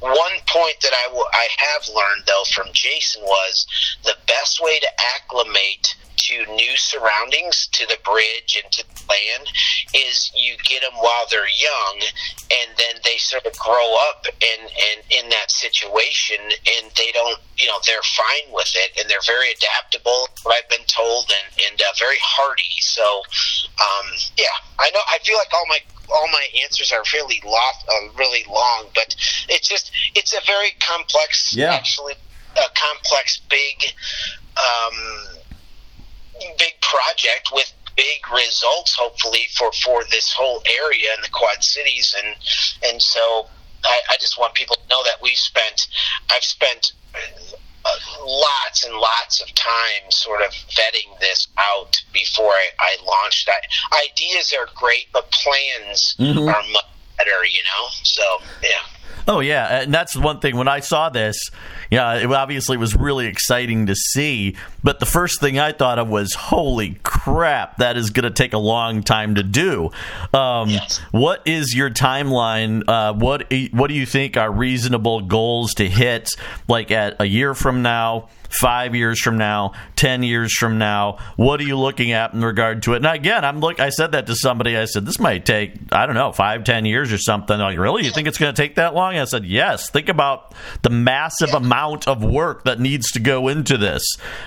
One 0.00 0.36
point 0.46 0.76
that 0.82 0.92
I, 0.92 1.06
w- 1.08 1.32
I 1.32 1.48
have 1.72 1.88
learned, 1.88 2.24
though, 2.26 2.44
from 2.52 2.68
Jason 2.72 3.22
was 3.22 3.66
the 4.04 4.16
best 4.26 4.60
way 4.62 4.78
to 4.78 4.88
acclimate 5.16 5.94
to 6.16 6.46
new 6.54 6.76
surroundings 6.76 7.68
to 7.72 7.86
the 7.86 7.98
bridge 8.04 8.58
and 8.62 8.72
to 8.72 8.82
the 8.86 9.02
land 9.08 9.48
is 9.92 10.32
you 10.34 10.54
get 10.64 10.80
them 10.80 10.92
while 10.96 11.26
they're 11.30 11.50
young 11.52 12.00
and 12.50 12.70
then 12.78 12.96
they 13.04 13.18
sort 13.18 13.44
of 13.44 13.56
grow 13.58 13.96
up 14.08 14.24
and 14.26 14.62
and 14.62 15.04
in 15.10 15.28
that 15.28 15.50
situation 15.50 16.38
and 16.40 16.90
they 16.96 17.12
don't 17.12 17.40
you 17.58 17.66
know 17.66 17.76
they're 17.84 18.08
fine 18.16 18.52
with 18.52 18.72
it 18.74 18.98
and 18.98 19.10
they're 19.10 19.26
very 19.26 19.50
adaptable 19.50 20.28
what 20.44 20.56
i've 20.56 20.68
been 20.70 20.86
told 20.86 21.28
and 21.28 21.60
and 21.68 21.82
uh, 21.82 21.92
very 21.98 22.18
hardy 22.22 22.80
so 22.80 23.20
um 23.76 24.06
yeah 24.38 24.56
i 24.78 24.88
know 24.90 25.00
i 25.12 25.18
feel 25.18 25.36
like 25.36 25.52
all 25.52 25.66
my 25.68 25.78
all 26.12 26.28
my 26.28 26.46
answers 26.62 26.92
are 26.92 27.02
really 27.12 27.40
long, 27.44 27.72
uh, 27.88 28.12
really 28.18 28.44
long, 28.48 28.86
but 28.94 29.16
it's 29.48 29.68
just 29.68 29.90
it's 30.14 30.34
a 30.34 30.40
very 30.46 30.72
complex, 30.80 31.54
yeah. 31.56 31.72
actually, 31.72 32.14
a 32.56 32.68
complex, 32.74 33.40
big, 33.48 33.84
um, 34.56 35.38
big 36.58 36.74
project 36.80 37.50
with 37.52 37.72
big 37.96 38.28
results, 38.32 38.94
hopefully 38.94 39.46
for 39.56 39.70
for 39.84 40.04
this 40.10 40.32
whole 40.32 40.62
area 40.82 41.08
in 41.14 41.22
the 41.22 41.30
Quad 41.30 41.62
Cities, 41.62 42.14
and 42.18 42.34
and 42.90 43.00
so 43.00 43.46
I, 43.84 44.00
I 44.10 44.16
just 44.18 44.38
want 44.38 44.54
people 44.54 44.76
to 44.76 44.88
know 44.88 45.02
that 45.04 45.20
we've 45.22 45.36
spent, 45.36 45.88
I've 46.30 46.44
spent 46.44 46.92
lots 48.24 48.84
and 48.84 48.94
lots 48.94 49.42
of 49.42 49.54
time 49.54 50.10
sort 50.10 50.40
of 50.40 50.50
vetting 50.70 51.18
this 51.20 51.48
out 51.58 51.96
before 52.12 52.50
I, 52.50 52.68
I 52.78 52.96
launched. 53.04 53.48
I, 53.48 54.02
ideas 54.10 54.54
are 54.58 54.68
great, 54.74 55.06
but 55.12 55.30
plans 55.30 56.16
mm-hmm. 56.18 56.48
are 56.48 56.62
much 56.72 56.84
better, 57.18 57.44
you 57.44 57.60
know? 57.62 57.88
So, 58.02 58.22
yeah. 58.62 58.93
Oh 59.26 59.40
yeah, 59.40 59.82
and 59.82 59.94
that's 59.94 60.16
one 60.16 60.40
thing. 60.40 60.56
When 60.56 60.68
I 60.68 60.80
saw 60.80 61.08
this, 61.08 61.50
yeah, 61.90 62.14
it 62.14 62.30
obviously 62.30 62.76
was 62.76 62.94
really 62.94 63.26
exciting 63.26 63.86
to 63.86 63.94
see. 63.94 64.56
But 64.82 65.00
the 65.00 65.06
first 65.06 65.40
thing 65.40 65.58
I 65.58 65.72
thought 65.72 65.98
of 65.98 66.08
was, 66.08 66.34
"Holy 66.34 66.98
crap, 67.24 67.78
that 67.78 67.96
is 67.96 68.10
going 68.10 68.24
to 68.24 68.30
take 68.30 68.52
a 68.52 68.58
long 68.58 69.02
time 69.02 69.36
to 69.36 69.42
do." 69.42 69.90
Um, 70.32 70.70
yes. 70.70 70.98
What 71.10 71.42
is 71.46 71.74
your 71.74 71.90
timeline? 71.90 72.82
Uh, 72.86 73.14
what 73.14 73.52
What 73.72 73.88
do 73.88 73.94
you 73.94 74.06
think 74.06 74.36
are 74.36 74.52
reasonable 74.52 75.22
goals 75.22 75.74
to 75.74 75.88
hit? 75.88 76.30
Like 76.68 76.90
at 76.90 77.20
a 77.20 77.26
year 77.26 77.54
from 77.54 77.82
now, 77.82 78.28
five 78.50 78.94
years 78.94 79.20
from 79.20 79.38
now, 79.38 79.72
ten 79.96 80.22
years 80.22 80.54
from 80.56 80.78
now? 80.78 81.18
What 81.36 81.60
are 81.60 81.64
you 81.64 81.78
looking 81.78 82.12
at 82.12 82.34
in 82.34 82.44
regard 82.44 82.82
to 82.84 82.94
it? 82.94 82.96
And 82.96 83.06
again, 83.06 83.44
I'm 83.44 83.60
look. 83.60 83.80
I 83.80 83.90
said 83.90 84.12
that 84.12 84.26
to 84.26 84.34
somebody. 84.34 84.76
I 84.76 84.84
said 84.84 85.06
this 85.06 85.18
might 85.18 85.44
take 85.46 85.74
I 85.92 86.06
don't 86.06 86.14
know 86.14 86.32
five, 86.32 86.64
ten 86.64 86.84
years 86.84 87.12
or 87.12 87.18
something. 87.18 87.58
Like 87.58 87.78
really, 87.78 88.04
you 88.04 88.10
think 88.10 88.28
it's 88.28 88.38
going 88.38 88.54
to 88.54 88.62
take 88.62 88.76
that 88.76 88.94
long? 88.94 89.16
I 89.16 89.24
said 89.24 89.44
yes. 89.44 89.90
Think 89.90 90.08
about 90.08 90.54
the 90.82 90.90
massive 90.90 91.54
amount 91.54 92.08
of 92.08 92.22
work 92.22 92.64
that 92.64 92.80
needs 92.80 93.10
to 93.12 93.20
go 93.20 93.48
into 93.48 93.76
this. 93.76 94.02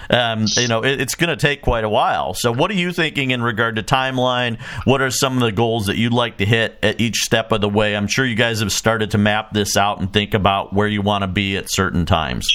Um, 0.10 0.46
you 0.56 0.68
know, 0.68 0.84
it, 0.84 1.02
it's 1.02 1.16
going 1.16 1.30
to 1.30 1.36
take 1.36 1.62
quite 1.62 1.84
a 1.84 1.90
while. 1.90 2.34
So, 2.34 2.52
what 2.52 2.67
are 2.72 2.76
you 2.76 2.92
thinking 2.92 3.32
in 3.32 3.42
regard 3.42 3.76
to 3.76 3.84
timeline? 3.84 4.60
What 4.86 5.02
are 5.02 5.12
some 5.12 5.34
of 5.34 5.42
the 5.42 5.52
goals 5.52 5.86
that 5.88 5.98
you'd 5.98 6.14
like 6.14 6.38
to 6.38 6.46
hit 6.46 6.78
at 6.84 7.00
each 7.00 7.18
step 7.18 7.52
of 7.52 7.62
the 7.62 7.70
way? 7.70 7.96
I'm 7.96 8.08
sure 8.08 8.26
you 8.26 8.36
guys 8.36 8.60
have 8.60 8.72
started 8.72 9.12
to 9.12 9.18
map 9.18 9.54
this 9.54 9.78
out 9.78 10.00
and 10.00 10.12
think 10.12 10.34
about 10.34 10.74
where 10.74 10.88
you 10.88 11.02
want 11.02 11.24
to 11.24 11.28
be 11.28 11.58
at 11.58 11.72
certain 11.72 12.06
times. 12.06 12.48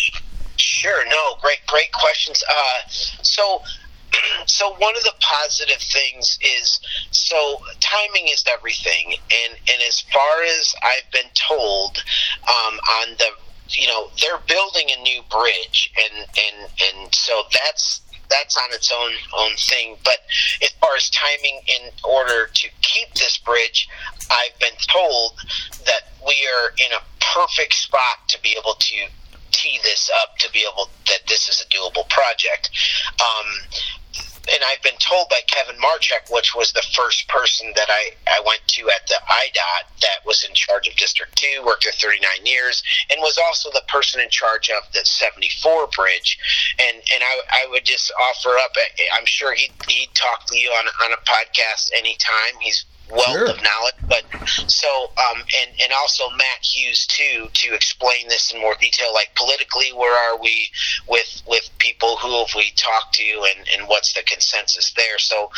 Sure. 0.57 1.05
No. 1.07 1.37
Great. 1.41 1.61
Great 1.67 1.93
questions. 1.93 2.43
Uh, 2.49 2.89
so. 2.89 3.63
So 4.45 4.75
one 4.75 4.95
of 4.97 5.03
the 5.05 5.15
positive 5.21 5.81
things 5.81 6.39
is 6.43 6.81
so 7.11 7.63
timing 7.81 8.29
is 8.29 8.45
everything, 8.53 9.15
and 9.15 9.55
and 9.55 9.83
as 9.89 10.03
far 10.13 10.43
as 10.43 10.75
I've 10.83 11.11
been 11.13 11.31
told, 11.35 12.03
um, 12.43 12.79
on 13.01 13.17
the 13.19 13.29
you 13.71 13.87
know 13.87 14.11
they're 14.21 14.41
building 14.47 14.89
a 14.97 15.03
new 15.03 15.23
bridge, 15.31 15.93
and 15.97 16.27
and 16.27 16.71
and 16.83 17.15
so 17.15 17.43
that's 17.53 18.03
that's 18.33 18.57
on 18.57 18.73
its 18.73 18.91
own 18.91 19.13
own 19.39 19.53
thing. 19.57 19.97
But 20.05 20.19
as 20.63 20.71
far 20.81 20.97
as 20.97 21.11
timing, 21.11 21.61
in 21.69 21.91
order 22.05 22.51
to 22.53 22.69
keep 22.81 23.13
this 23.15 23.39
bridge, 23.39 23.89
I've 24.31 24.59
been 24.59 24.77
told 24.93 25.39
that 25.87 26.09
we 26.27 26.35
are 26.57 26.71
in 26.79 26.93
a 26.93 27.03
perfect 27.35 27.75
spot 27.75 28.29
to 28.29 28.41
be 28.43 28.57
able 28.59 28.75
to 28.75 28.97
tee 29.53 29.79
this 29.83 30.11
up 30.23 30.37
to 30.39 30.51
be 30.51 30.67
able 30.71 30.89
that 31.07 31.21
this 31.29 31.49
is 31.49 31.61
a 31.65 31.69
doable 31.69 32.09
project. 32.09 32.71
Um, 33.21 33.47
and 34.51 34.63
I've 34.65 34.83
been 34.83 34.99
told 34.99 35.29
by 35.29 35.41
Kevin 35.47 35.81
Marchek, 35.81 36.29
which 36.31 36.55
was 36.55 36.73
the 36.73 36.83
first 36.95 37.29
person 37.29 37.73
that 37.77 37.89
I, 37.89 38.11
I 38.27 38.41
went 38.45 38.61
to 38.79 38.91
at 38.91 39.07
the 39.07 39.15
IDOT 39.15 40.01
that 40.01 40.27
was 40.27 40.45
in 40.45 40.55
charge 40.55 40.89
of 40.89 40.97
District 40.97 41.35
2, 41.37 41.63
worked 41.65 41.85
there 41.85 41.93
39 41.93 42.47
years, 42.47 42.83
and 43.11 43.21
was 43.21 43.39
also 43.39 43.71
the 43.71 43.83
person 43.89 44.21
in 44.21 44.31
charge 44.31 44.71
of 44.71 44.83
the 44.93 45.05
74 45.05 45.89
bridge. 45.95 46.39
And 46.81 46.97
and 46.97 47.23
I, 47.23 47.65
I 47.65 47.71
would 47.71 47.85
just 47.85 48.13
offer 48.21 48.57
up, 48.59 48.73
eh, 48.77 49.03
I'm 49.17 49.27
sure 49.27 49.55
he'd, 49.55 49.73
he'd 49.89 50.11
talk 50.15 50.47
to 50.47 50.57
you 50.57 50.71
on, 50.71 50.87
on 50.87 51.13
a 51.13 51.21
podcast 51.23 51.91
anytime. 51.95 52.59
He's 52.61 52.85
wealth 53.13 53.37
sure. 53.37 53.51
of 53.51 53.63
knowledge. 53.63 53.95
But 54.09 54.25
so, 54.49 54.89
um, 55.17 55.39
and 55.39 55.71
and 55.83 55.93
also 56.01 56.29
Matt 56.31 56.61
Hughes 56.63 57.07
too 57.07 57.49
to 57.53 57.75
explain 57.75 58.29
this 58.29 58.53
in 58.53 58.61
more 58.61 58.75
detail. 58.81 59.13
Like 59.15 59.35
politically, 59.37 59.93
where 59.95 60.13
are 60.13 60.41
we 60.41 60.69
with 61.09 61.43
with 61.47 61.69
people 61.79 62.17
who 62.17 62.39
have 62.39 62.55
we 62.57 62.73
talked 62.77 63.15
to, 63.15 63.23
and 63.23 63.69
and 63.77 63.89
what's 63.89 64.13
the 64.15 64.23
consensus 64.23 64.93
there? 64.97 65.19
So, 65.19 65.51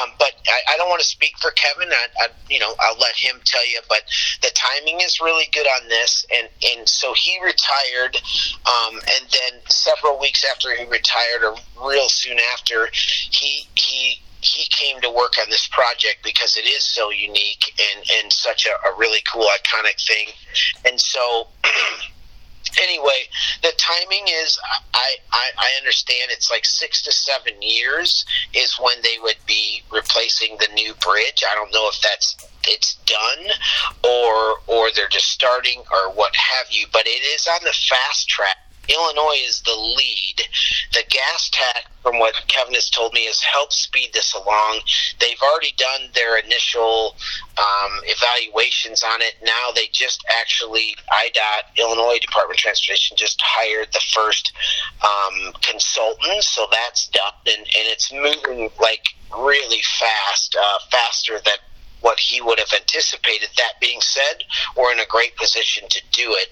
um, 0.00 0.10
but 0.18 0.32
I, 0.48 0.74
I 0.74 0.76
don't 0.76 0.88
want 0.88 1.00
to 1.00 1.06
speak 1.06 1.36
for 1.38 1.50
Kevin. 1.50 1.92
I, 1.92 2.24
I 2.24 2.28
you 2.48 2.58
know 2.58 2.72
I'll 2.80 2.98
let 2.98 3.16
him 3.16 3.36
tell 3.44 3.66
you. 3.66 3.80
But 3.88 4.02
the 4.42 4.50
timing 4.54 5.00
is 5.00 5.20
really 5.20 5.48
good 5.52 5.66
on 5.66 5.88
this, 5.88 6.24
and 6.36 6.48
and 6.72 6.88
so 6.88 7.12
he 7.14 7.38
retired, 7.42 8.16
um, 8.66 8.94
and 8.94 9.26
then 9.30 9.60
several 9.68 10.18
weeks 10.18 10.44
after 10.50 10.74
he 10.74 10.84
retired, 10.84 11.44
or 11.44 11.56
real 11.86 12.08
soon 12.08 12.38
after, 12.54 12.88
he 12.92 13.66
he 13.74 14.20
he 14.42 14.66
came 14.70 15.00
to 15.00 15.10
work 15.10 15.34
on 15.40 15.50
this 15.50 15.66
project 15.68 16.18
because 16.24 16.56
it 16.56 16.66
is 16.66 16.84
so 16.84 17.10
unique 17.10 17.74
and, 17.94 18.04
and 18.18 18.32
such 18.32 18.66
a, 18.66 18.88
a 18.88 18.96
really 18.96 19.20
cool, 19.30 19.46
iconic 19.46 20.04
thing. 20.06 20.28
And 20.84 20.98
so, 20.98 21.48
anyway, 22.82 23.28
the 23.62 23.72
timing 23.76 24.26
is 24.28 24.58
I, 24.94 25.16
I, 25.32 25.50
I 25.58 25.78
understand 25.78 26.30
it's 26.30 26.50
like 26.50 26.64
six 26.64 27.02
to 27.02 27.12
seven 27.12 27.60
years 27.60 28.24
is 28.54 28.78
when 28.80 28.96
they 29.02 29.16
would 29.22 29.38
be 29.46 29.82
replacing 29.90 30.56
the 30.58 30.68
new 30.74 30.94
bridge. 30.94 31.44
I 31.48 31.54
don't 31.54 31.72
know 31.72 31.88
if 31.92 32.00
that's 32.00 32.36
it's 32.68 32.96
done 33.06 33.46
or 34.04 34.56
or 34.66 34.90
they're 34.94 35.08
just 35.08 35.30
starting 35.30 35.82
or 35.90 36.12
what 36.12 36.34
have 36.36 36.66
you, 36.70 36.86
but 36.92 37.06
it 37.06 37.22
is 37.34 37.46
on 37.46 37.60
the 37.62 37.72
fast 37.72 38.28
track 38.28 38.56
Illinois 38.92 39.40
is 39.46 39.60
the 39.62 39.74
lead. 39.74 40.42
The 40.92 41.04
gas 41.08 41.50
tax, 41.52 41.86
from 42.02 42.18
what 42.18 42.34
Kevin 42.48 42.74
has 42.74 42.90
told 42.90 43.12
me, 43.12 43.26
has 43.26 43.40
helped 43.40 43.72
speed 43.72 44.10
this 44.12 44.34
along. 44.34 44.80
They've 45.20 45.40
already 45.42 45.74
done 45.76 46.08
their 46.14 46.38
initial 46.38 47.14
um, 47.58 48.00
evaluations 48.04 49.02
on 49.02 49.20
it. 49.22 49.34
Now 49.42 49.70
they 49.74 49.88
just 49.92 50.24
actually, 50.40 50.96
IDOT, 51.12 51.78
Illinois 51.78 52.18
Department 52.20 52.58
of 52.58 52.62
Transportation, 52.62 53.16
just 53.16 53.40
hired 53.42 53.88
the 53.92 54.02
first 54.12 54.52
um, 55.02 55.52
consultant, 55.62 56.42
so 56.42 56.66
that's 56.70 57.08
done, 57.08 57.32
and, 57.46 57.58
and 57.58 57.86
it's 57.88 58.12
moving 58.12 58.70
like 58.80 59.06
really 59.38 59.82
fast, 59.98 60.56
uh, 60.60 60.78
faster 60.90 61.40
than 61.44 61.56
what 62.00 62.18
he 62.18 62.40
would 62.40 62.58
have 62.58 62.72
anticipated. 62.72 63.48
That 63.56 63.80
being 63.80 64.00
said, 64.00 64.44
we're 64.76 64.92
in 64.92 65.00
a 65.00 65.06
great 65.06 65.36
position 65.36 65.88
to 65.88 66.00
do 66.12 66.34
it. 66.34 66.48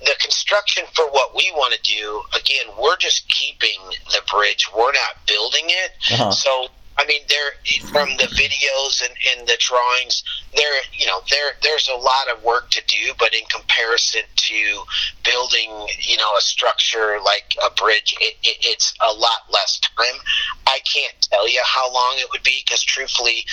The 0.00 0.14
construction 0.20 0.84
for 0.94 1.06
what 1.10 1.34
we 1.34 1.50
want 1.54 1.74
to 1.74 1.80
do, 1.82 2.22
again, 2.36 2.66
we're 2.80 2.96
just 2.96 3.28
keeping 3.28 3.78
the 4.06 4.20
bridge. 4.30 4.68
We're 4.74 4.92
not 4.92 5.26
building 5.26 5.64
it. 5.66 5.92
Uh-huh. 6.12 6.30
So 6.30 6.68
I 6.98 7.06
mean, 7.06 7.22
there 7.28 7.52
from 7.88 8.10
the 8.18 8.28
videos 8.36 9.00
and, 9.02 9.14
and 9.32 9.48
the 9.48 9.56
drawings, 9.58 10.22
there 10.54 10.82
you 10.92 11.06
know 11.06 11.22
there 11.30 11.52
there's 11.62 11.88
a 11.88 11.96
lot 11.96 12.28
of 12.34 12.42
work 12.44 12.70
to 12.70 12.82
do, 12.86 13.14
but 13.18 13.32
in 13.34 13.44
comparison 13.46 14.22
to 14.34 14.82
building, 15.24 15.70
you 16.00 16.16
know, 16.18 16.36
a 16.36 16.40
structure 16.40 17.18
like 17.24 17.56
a 17.64 17.70
bridge, 17.70 18.14
it, 18.20 18.36
it, 18.42 18.58
it's 18.60 18.92
a 19.00 19.12
lot 19.12 19.48
less 19.50 19.80
time. 19.80 20.20
I 20.66 20.80
can't 20.80 21.20
tell 21.22 21.48
you 21.48 21.60
how 21.64 21.92
long 21.92 22.16
it 22.18 22.28
would 22.32 22.42
be 22.42 22.62
because, 22.66 22.82
truthfully, 22.82 23.44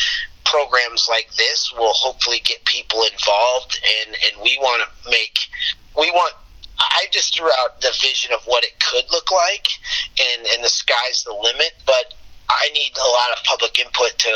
programs 0.43 1.07
like 1.09 1.29
this 1.35 1.71
will 1.77 1.93
hopefully 1.93 2.41
get 2.43 2.63
people 2.65 3.03
involved, 3.03 3.79
and 4.01 4.15
and 4.25 4.41
we 4.43 4.57
want 4.61 4.83
to 4.83 5.09
make 5.09 5.39
we 5.97 6.11
want 6.11 6.33
I 6.79 7.05
just 7.11 7.35
threw 7.35 7.49
out 7.63 7.81
the 7.81 7.93
vision 8.01 8.31
of 8.33 8.41
what 8.45 8.63
it 8.63 8.73
could 8.79 9.05
look 9.11 9.31
like, 9.31 9.67
and 10.19 10.45
and 10.53 10.63
the 10.63 10.69
sky's 10.69 11.23
the 11.23 11.33
limit. 11.33 11.73
But 11.85 12.13
I 12.49 12.69
need 12.73 12.91
a 12.95 13.09
lot 13.11 13.37
of 13.37 13.43
public 13.43 13.79
input 13.79 14.17
to 14.17 14.33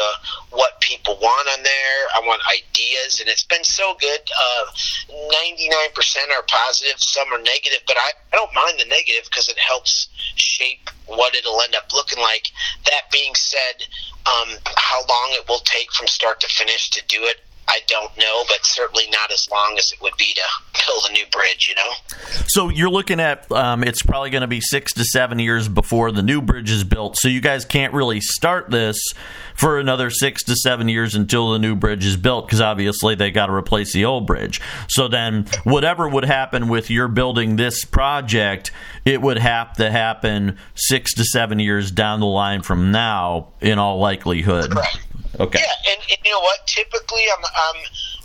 what 0.52 0.80
people 0.82 1.18
want 1.22 1.48
on 1.58 1.64
there. 1.64 2.00
I 2.16 2.20
want 2.26 2.42
ideas, 2.52 3.20
and 3.20 3.30
it's 3.30 3.44
been 3.44 3.64
so 3.64 3.96
good. 4.00 4.20
Ninety 5.32 5.70
nine 5.70 5.92
percent 5.94 6.30
are 6.32 6.44
positive, 6.48 7.00
some 7.00 7.32
are 7.32 7.42
negative, 7.42 7.80
but 7.88 7.98
I, 7.98 8.12
I 8.34 8.36
don't 8.36 8.54
mind 8.54 8.80
the 8.80 8.86
negative 8.86 9.30
because 9.30 9.48
it 9.48 9.58
helps 9.58 10.10
shape 10.36 10.90
what 11.08 11.36
it'll 11.36 11.62
end 11.62 11.76
up 11.76 11.94
looking 11.94 12.20
like. 12.20 12.48
That 12.86 13.12
being 13.12 13.36
said, 13.36 13.84
um, 14.26 14.58
how 14.76 15.00
long 15.08 15.30
it 15.32 15.48
will 15.48 15.64
take 15.64 15.92
from 15.94 16.08
start 16.08 16.40
to 16.42 16.48
finish 16.48 16.90
to 16.92 17.04
do 17.08 17.24
it, 17.24 17.38
I 17.72 17.80
don't 17.88 18.16
know, 18.18 18.44
but 18.50 18.66
certainly 18.66 19.06
not 19.12 19.32
as 19.32 19.48
long 19.50 19.78
as 19.78 19.94
it 19.94 20.02
would 20.02 20.18
be 20.18 20.34
to 20.34 20.42
build 20.86 21.06
a 21.10 21.14
new 21.14 21.26
bridge, 21.32 21.70
you 21.70 21.76
know? 21.76 21.92
So 22.48 22.68
you're 22.68 22.90
looking 22.90 23.22
at 23.22 23.50
um, 23.50 23.86
it's 23.86 24.04
probably 24.04 24.30
going 24.30 24.42
to 24.42 24.48
be 24.48 24.60
six 24.60 24.92
to 24.94 25.06
seven 25.06 25.40
years 25.40 25.70
before 25.70 26.12
the 26.12 26.22
new 26.22 26.42
bridge 26.42 26.70
is 26.70 26.84
built. 26.84 27.16
So 27.18 27.30
you 27.30 27.40
guys 27.40 27.64
can't 27.64 27.94
really 27.94 28.20
start 28.20 28.70
this 28.70 28.98
for 29.56 29.80
another 29.80 30.10
six 30.10 30.44
to 30.44 30.56
seven 30.56 30.90
years 30.90 31.16
until 31.16 31.54
the 31.54 31.60
new 31.60 31.76
bridge 31.76 32.06
is 32.06 32.18
built 32.18 32.48
because 32.48 32.60
obviously 32.60 33.16
they 33.16 33.32
got 33.32 33.46
to 33.46 33.54
replace 33.54 33.94
the 33.94 34.04
old 34.04 34.28
bridge. 34.28 34.60
So 34.90 35.08
then, 35.08 35.46
whatever 35.64 36.10
would 36.10 36.26
happen 36.26 36.68
with 36.68 36.90
your 36.90 37.08
building 37.08 37.56
this 37.56 37.86
project, 37.86 38.72
it 39.06 39.22
would 39.22 39.38
have 39.38 39.74
to 39.78 39.90
happen 39.90 40.58
six 40.76 41.14
to 41.14 41.24
seven 41.24 41.60
years 41.60 41.90
down 41.90 42.20
the 42.20 42.26
line 42.26 42.64
from 42.64 42.92
now, 42.92 43.48
in 43.62 43.80
all 43.80 43.98
likelihood. 44.00 44.72
Correct. 44.72 45.00
Okay. 45.40 45.60
Yeah, 45.60 45.94
and, 45.94 46.00
and 46.10 46.20
you 46.26 46.32
know 46.32 46.42
what? 46.42 46.68
Typically, 46.68 47.24
I'm, 47.32 47.44
I'm 47.44 47.80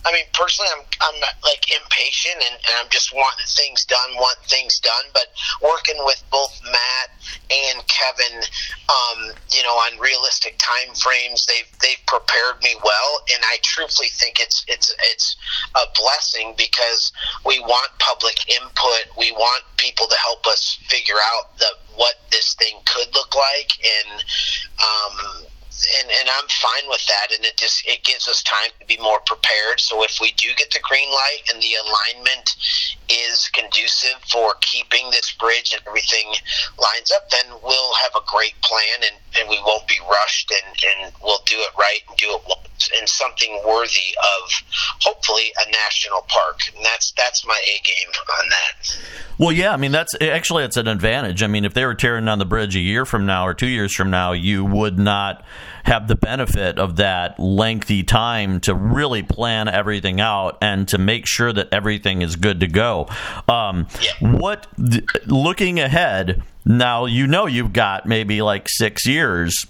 I 0.06 0.12
mean, 0.12 0.24
personally, 0.32 0.70
I'm 0.70 0.86
I'm 1.02 1.20
like 1.42 1.66
impatient 1.70 2.38
and, 2.38 2.54
and 2.54 2.74
I'm 2.80 2.88
just 2.90 3.12
wanting 3.12 3.46
things 3.46 3.84
done, 3.84 4.14
want 4.14 4.38
things 4.46 4.78
done. 4.78 5.06
But 5.12 5.34
working 5.60 5.98
with 6.06 6.22
both 6.30 6.54
Matt 6.62 7.08
and 7.50 7.82
Kevin, 7.86 8.42
um, 8.86 9.34
you 9.50 9.62
know, 9.62 9.74
on 9.74 9.98
realistic 9.98 10.58
time 10.58 10.94
frames, 10.94 11.46
they've 11.46 11.70
they've 11.82 12.02
prepared 12.06 12.62
me 12.62 12.74
well, 12.82 13.10
and 13.34 13.42
I 13.50 13.58
truthfully 13.62 14.10
think 14.14 14.38
it's 14.38 14.64
it's 14.68 14.94
it's 15.10 15.36
a 15.74 15.86
blessing 15.98 16.54
because 16.56 17.12
we 17.44 17.58
want 17.60 17.90
public 17.98 18.48
input, 18.48 19.10
we 19.18 19.32
want 19.32 19.64
people 19.76 20.06
to 20.06 20.16
help 20.22 20.46
us 20.46 20.78
figure 20.86 21.18
out 21.34 21.56
the 21.58 21.70
what 21.96 22.14
this 22.30 22.54
thing 22.54 22.78
could 22.86 23.12
look 23.14 23.34
like, 23.34 23.72
and 23.82 24.22
um, 24.78 25.46
and, 26.00 26.10
and 26.10 26.28
I'm 26.28 26.48
fine 26.48 26.88
with 26.88 27.04
that. 27.06 27.34
And 27.34 27.44
it 27.44 27.56
just 27.56 27.86
it 27.86 28.04
gives 28.04 28.28
us 28.28 28.42
time 28.42 28.70
to 28.80 28.86
be 28.86 28.96
more 28.98 29.20
prepared. 29.26 29.80
So 29.80 30.02
if 30.02 30.18
we 30.20 30.32
do 30.32 30.48
get 30.56 30.70
the 30.70 30.80
green 30.82 31.10
light 31.10 31.42
and 31.52 31.62
the 31.62 31.74
alignment 31.84 32.56
is 33.08 33.48
conducive 33.52 34.20
for 34.30 34.54
keeping 34.60 35.10
this 35.10 35.32
bridge 35.32 35.72
and 35.72 35.82
everything 35.86 36.32
lines 36.78 37.12
up, 37.14 37.28
then 37.30 37.52
we'll 37.62 37.94
have 38.02 38.14
a 38.16 38.24
great 38.26 38.54
plan 38.62 39.04
and, 39.04 39.16
and 39.38 39.48
we 39.48 39.60
won't 39.66 39.86
be 39.86 39.98
rushed 40.10 40.50
and, 40.50 40.76
and 40.94 41.12
we'll 41.22 41.42
do 41.46 41.56
it 41.56 41.72
right 41.78 42.00
and 42.08 42.16
do 42.16 42.30
it 42.30 42.42
once 42.48 42.90
and 42.98 43.08
something 43.08 43.60
worthy 43.66 44.14
of 44.18 44.50
hopefully 45.00 45.52
a 45.66 45.70
national 45.70 46.22
park. 46.28 46.60
And 46.74 46.84
that's 46.84 47.12
that's 47.12 47.46
my 47.46 47.58
A 47.64 47.82
game 47.84 48.12
on 48.40 48.48
that. 48.48 48.98
Well, 49.38 49.52
yeah, 49.52 49.72
I 49.72 49.76
mean 49.76 49.92
that's 49.92 50.14
actually 50.20 50.64
it's 50.64 50.76
an 50.76 50.88
advantage. 50.88 51.42
I 51.42 51.46
mean, 51.46 51.64
if 51.64 51.74
they 51.74 51.84
were 51.84 51.94
tearing 51.94 52.24
down 52.24 52.38
the 52.38 52.44
bridge 52.44 52.76
a 52.76 52.80
year 52.80 53.04
from 53.04 53.26
now 53.26 53.46
or 53.46 53.54
two 53.54 53.66
years 53.66 53.94
from 53.94 54.10
now, 54.10 54.32
you 54.32 54.64
would 54.64 54.98
not 54.98 55.44
have 55.86 56.08
the 56.08 56.16
benefit 56.16 56.78
of 56.78 56.96
that 56.96 57.38
lengthy 57.38 58.02
time 58.02 58.58
to 58.60 58.74
really 58.74 59.22
plan 59.22 59.68
everything 59.68 60.20
out 60.20 60.58
and 60.60 60.88
to 60.88 60.98
make 60.98 61.26
sure 61.26 61.52
that 61.52 61.68
everything 61.72 62.22
is 62.22 62.34
good 62.36 62.58
to 62.60 62.66
go. 62.66 63.06
Um, 63.48 63.86
What 64.20 64.66
looking 65.26 65.78
ahead 65.78 66.42
now? 66.64 67.06
You 67.06 67.26
know 67.28 67.46
you've 67.46 67.72
got 67.72 68.04
maybe 68.06 68.42
like 68.42 68.68
six 68.68 69.06
years 69.06 69.66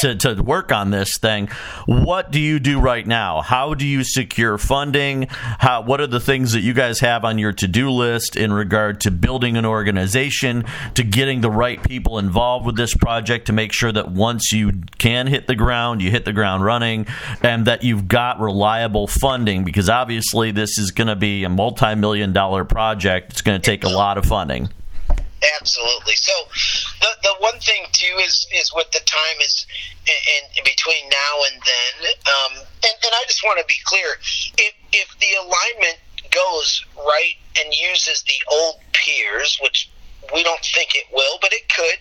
to, 0.00 0.14
to 0.16 0.42
work 0.42 0.72
on 0.72 0.90
this 0.90 1.18
thing. 1.18 1.48
What 1.86 2.30
do 2.30 2.40
you 2.40 2.58
do 2.58 2.80
right 2.80 3.06
now? 3.06 3.42
How 3.42 3.74
do 3.74 3.86
you 3.86 4.04
secure 4.04 4.58
funding? 4.58 5.26
How 5.30 5.82
what 5.82 6.00
are 6.00 6.06
the 6.06 6.20
things 6.20 6.52
that 6.52 6.60
you 6.60 6.72
guys 6.72 7.00
have 7.00 7.24
on 7.24 7.38
your 7.38 7.52
to 7.52 7.68
do 7.68 7.90
list 7.90 8.36
in 8.36 8.52
regard 8.52 9.00
to 9.02 9.10
building 9.10 9.56
an 9.56 9.64
organization, 9.64 10.64
to 10.94 11.02
getting 11.02 11.40
the 11.40 11.50
right 11.50 11.82
people 11.82 12.18
involved 12.18 12.66
with 12.66 12.76
this 12.76 12.94
project 12.94 13.46
to 13.46 13.52
make 13.52 13.72
sure 13.72 13.92
that 13.92 14.10
once 14.10 14.52
you 14.52 14.72
can 14.98 15.26
hit 15.26 15.46
the 15.46 15.54
ground, 15.54 16.02
you 16.02 16.10
hit 16.10 16.24
the 16.24 16.32
ground 16.32 16.64
running, 16.64 17.06
and 17.42 17.66
that 17.66 17.82
you've 17.82 18.08
got 18.08 18.40
reliable 18.40 19.06
funding? 19.06 19.64
Because 19.64 19.88
obviously 19.88 20.50
this 20.50 20.78
is 20.78 20.90
going 20.90 21.08
to 21.08 21.16
be 21.16 21.44
a 21.44 21.48
multi 21.48 21.94
million 21.94 22.32
dollar 22.32 22.64
project. 22.64 23.32
It's 23.32 23.42
going 23.42 23.60
to 23.60 23.64
take 23.64 23.84
a 23.84 23.88
lot 23.88 24.18
of 24.18 24.24
funding. 24.24 24.68
Absolutely. 25.60 26.14
So 26.14 26.32
the 27.00 27.08
the 27.22 27.34
one 27.40 27.58
thing 27.58 27.84
too 27.92 28.16
is 28.20 28.46
is 28.54 28.72
with 28.74 28.90
the 28.92 29.00
time 29.00 29.38
is 29.42 29.66
in, 30.06 30.42
in 30.58 30.64
between 30.64 31.08
now 31.08 31.34
and 31.50 31.60
then, 31.62 31.94
um, 32.26 32.52
and, 32.58 32.94
and 33.04 33.12
I 33.14 33.24
just 33.26 33.42
want 33.44 33.58
to 33.58 33.66
be 33.66 33.78
clear. 33.84 34.06
If 34.58 34.74
if 34.92 35.08
the 35.18 35.32
alignment 35.42 35.98
goes 36.30 36.84
right 36.96 37.36
and 37.60 37.74
uses 37.74 38.22
the 38.22 38.40
old 38.50 38.76
piers, 38.92 39.58
which 39.62 39.90
we 40.32 40.42
don't 40.42 40.64
think 40.64 40.94
it 40.94 41.06
will, 41.12 41.38
but 41.42 41.52
it 41.52 41.68
could, 41.68 41.98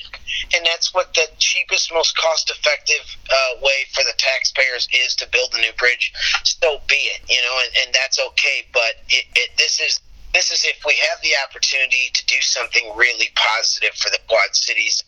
and 0.56 0.66
that's 0.66 0.94
what 0.94 1.14
the 1.16 1.28
cheapest, 1.40 1.92
most 1.92 2.16
cost-effective 2.18 3.18
uh, 3.30 3.62
way 3.62 3.86
for 3.94 4.04
the 4.04 4.14
taxpayers 4.18 4.88
is 4.94 5.16
to 5.16 5.28
build 5.32 5.50
a 5.56 5.62
new 5.62 5.74
bridge. 5.78 6.14
So 6.44 6.80
be 6.88 6.96
it, 6.96 7.22
you 7.28 7.42
know, 7.42 7.60
and, 7.66 7.72
and 7.86 7.96
that's 7.96 8.20
okay. 8.20 8.66
But 8.72 9.02
it, 9.10 9.26
it, 9.36 9.50
this 9.58 9.82
is 9.82 10.00
this 10.34 10.52
is 10.52 10.64
if 10.66 10.84
we 10.86 10.96
have 11.10 11.22
the 11.22 11.32
opportunity 11.48 12.10
to 12.14 12.26
do 12.26 12.36
something 12.42 12.92
really 12.96 13.30
positive 13.36 13.96
for 13.96 14.10
the 14.10 14.20
Quad 14.28 14.56
Cities, 14.56 15.04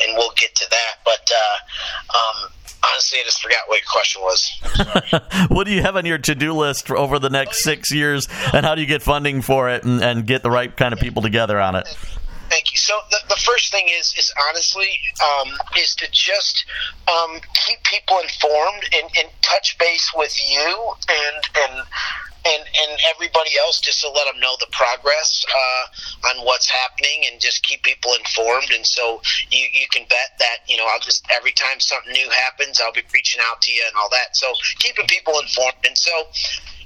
and 0.00 0.16
we'll 0.16 0.32
get 0.38 0.54
to 0.56 0.66
that. 0.70 0.94
But 1.04 1.30
uh, 1.32 2.16
um, 2.16 2.50
honestly, 2.92 3.18
I 3.20 3.24
just 3.24 3.40
forgot 3.40 3.60
what 3.66 3.80
your 3.80 3.90
question 3.90 4.22
was. 4.22 5.48
what 5.48 5.66
do 5.66 5.72
you 5.72 5.82
have 5.82 5.96
on 5.96 6.06
your 6.06 6.18
to-do 6.18 6.52
list 6.52 6.86
for 6.86 6.96
over 6.96 7.18
the 7.18 7.30
next 7.30 7.62
six 7.62 7.92
years, 7.92 8.28
and 8.52 8.64
how 8.64 8.74
do 8.74 8.80
you 8.80 8.86
get 8.86 9.02
funding 9.02 9.42
for 9.42 9.70
it 9.70 9.84
and, 9.84 10.02
and 10.02 10.26
get 10.26 10.42
the 10.42 10.50
right 10.50 10.74
kind 10.76 10.92
of 10.92 11.00
people 11.00 11.22
together 11.22 11.60
on 11.60 11.74
it? 11.74 11.88
Thank 12.50 12.72
you. 12.72 12.78
So 12.78 12.98
the, 13.10 13.18
the 13.28 13.40
first 13.40 13.70
thing 13.70 13.86
is 13.88 14.12
is 14.18 14.32
honestly 14.48 14.98
um, 15.22 15.54
is 15.78 15.94
to 15.94 16.10
just 16.10 16.66
um, 17.06 17.38
keep 17.64 17.80
people 17.84 18.18
informed 18.18 18.82
and, 18.92 19.08
and 19.16 19.28
touch 19.40 19.78
base 19.78 20.10
with 20.16 20.34
you 20.50 20.92
and 21.08 21.44
and 21.62 21.86
and 22.44 22.62
and 22.66 23.00
everybody 23.08 23.50
else 23.56 23.80
just 23.80 24.00
to 24.00 24.08
let 24.10 24.26
them 24.26 24.40
know 24.40 24.56
the 24.58 24.66
progress 24.72 25.46
uh, 25.46 26.28
on 26.30 26.44
what's 26.44 26.68
happening 26.68 27.22
and 27.30 27.40
just 27.40 27.62
keep 27.62 27.84
people 27.84 28.12
informed. 28.18 28.70
And 28.74 28.84
so 28.84 29.22
you 29.52 29.66
you 29.72 29.86
can 29.92 30.02
bet 30.10 30.34
that 30.40 30.66
you 30.66 30.76
know 30.76 30.88
I'll 30.90 30.98
just 30.98 31.24
every 31.30 31.52
time 31.52 31.78
something 31.78 32.12
new 32.12 32.28
happens, 32.30 32.80
I'll 32.80 32.92
be 32.92 33.02
reaching 33.14 33.40
out 33.46 33.62
to 33.62 33.70
you 33.70 33.84
and 33.86 33.94
all 33.96 34.08
that. 34.10 34.34
So 34.34 34.52
keeping 34.80 35.06
people 35.06 35.38
informed. 35.38 35.86
And 35.86 35.96
so 35.96 36.10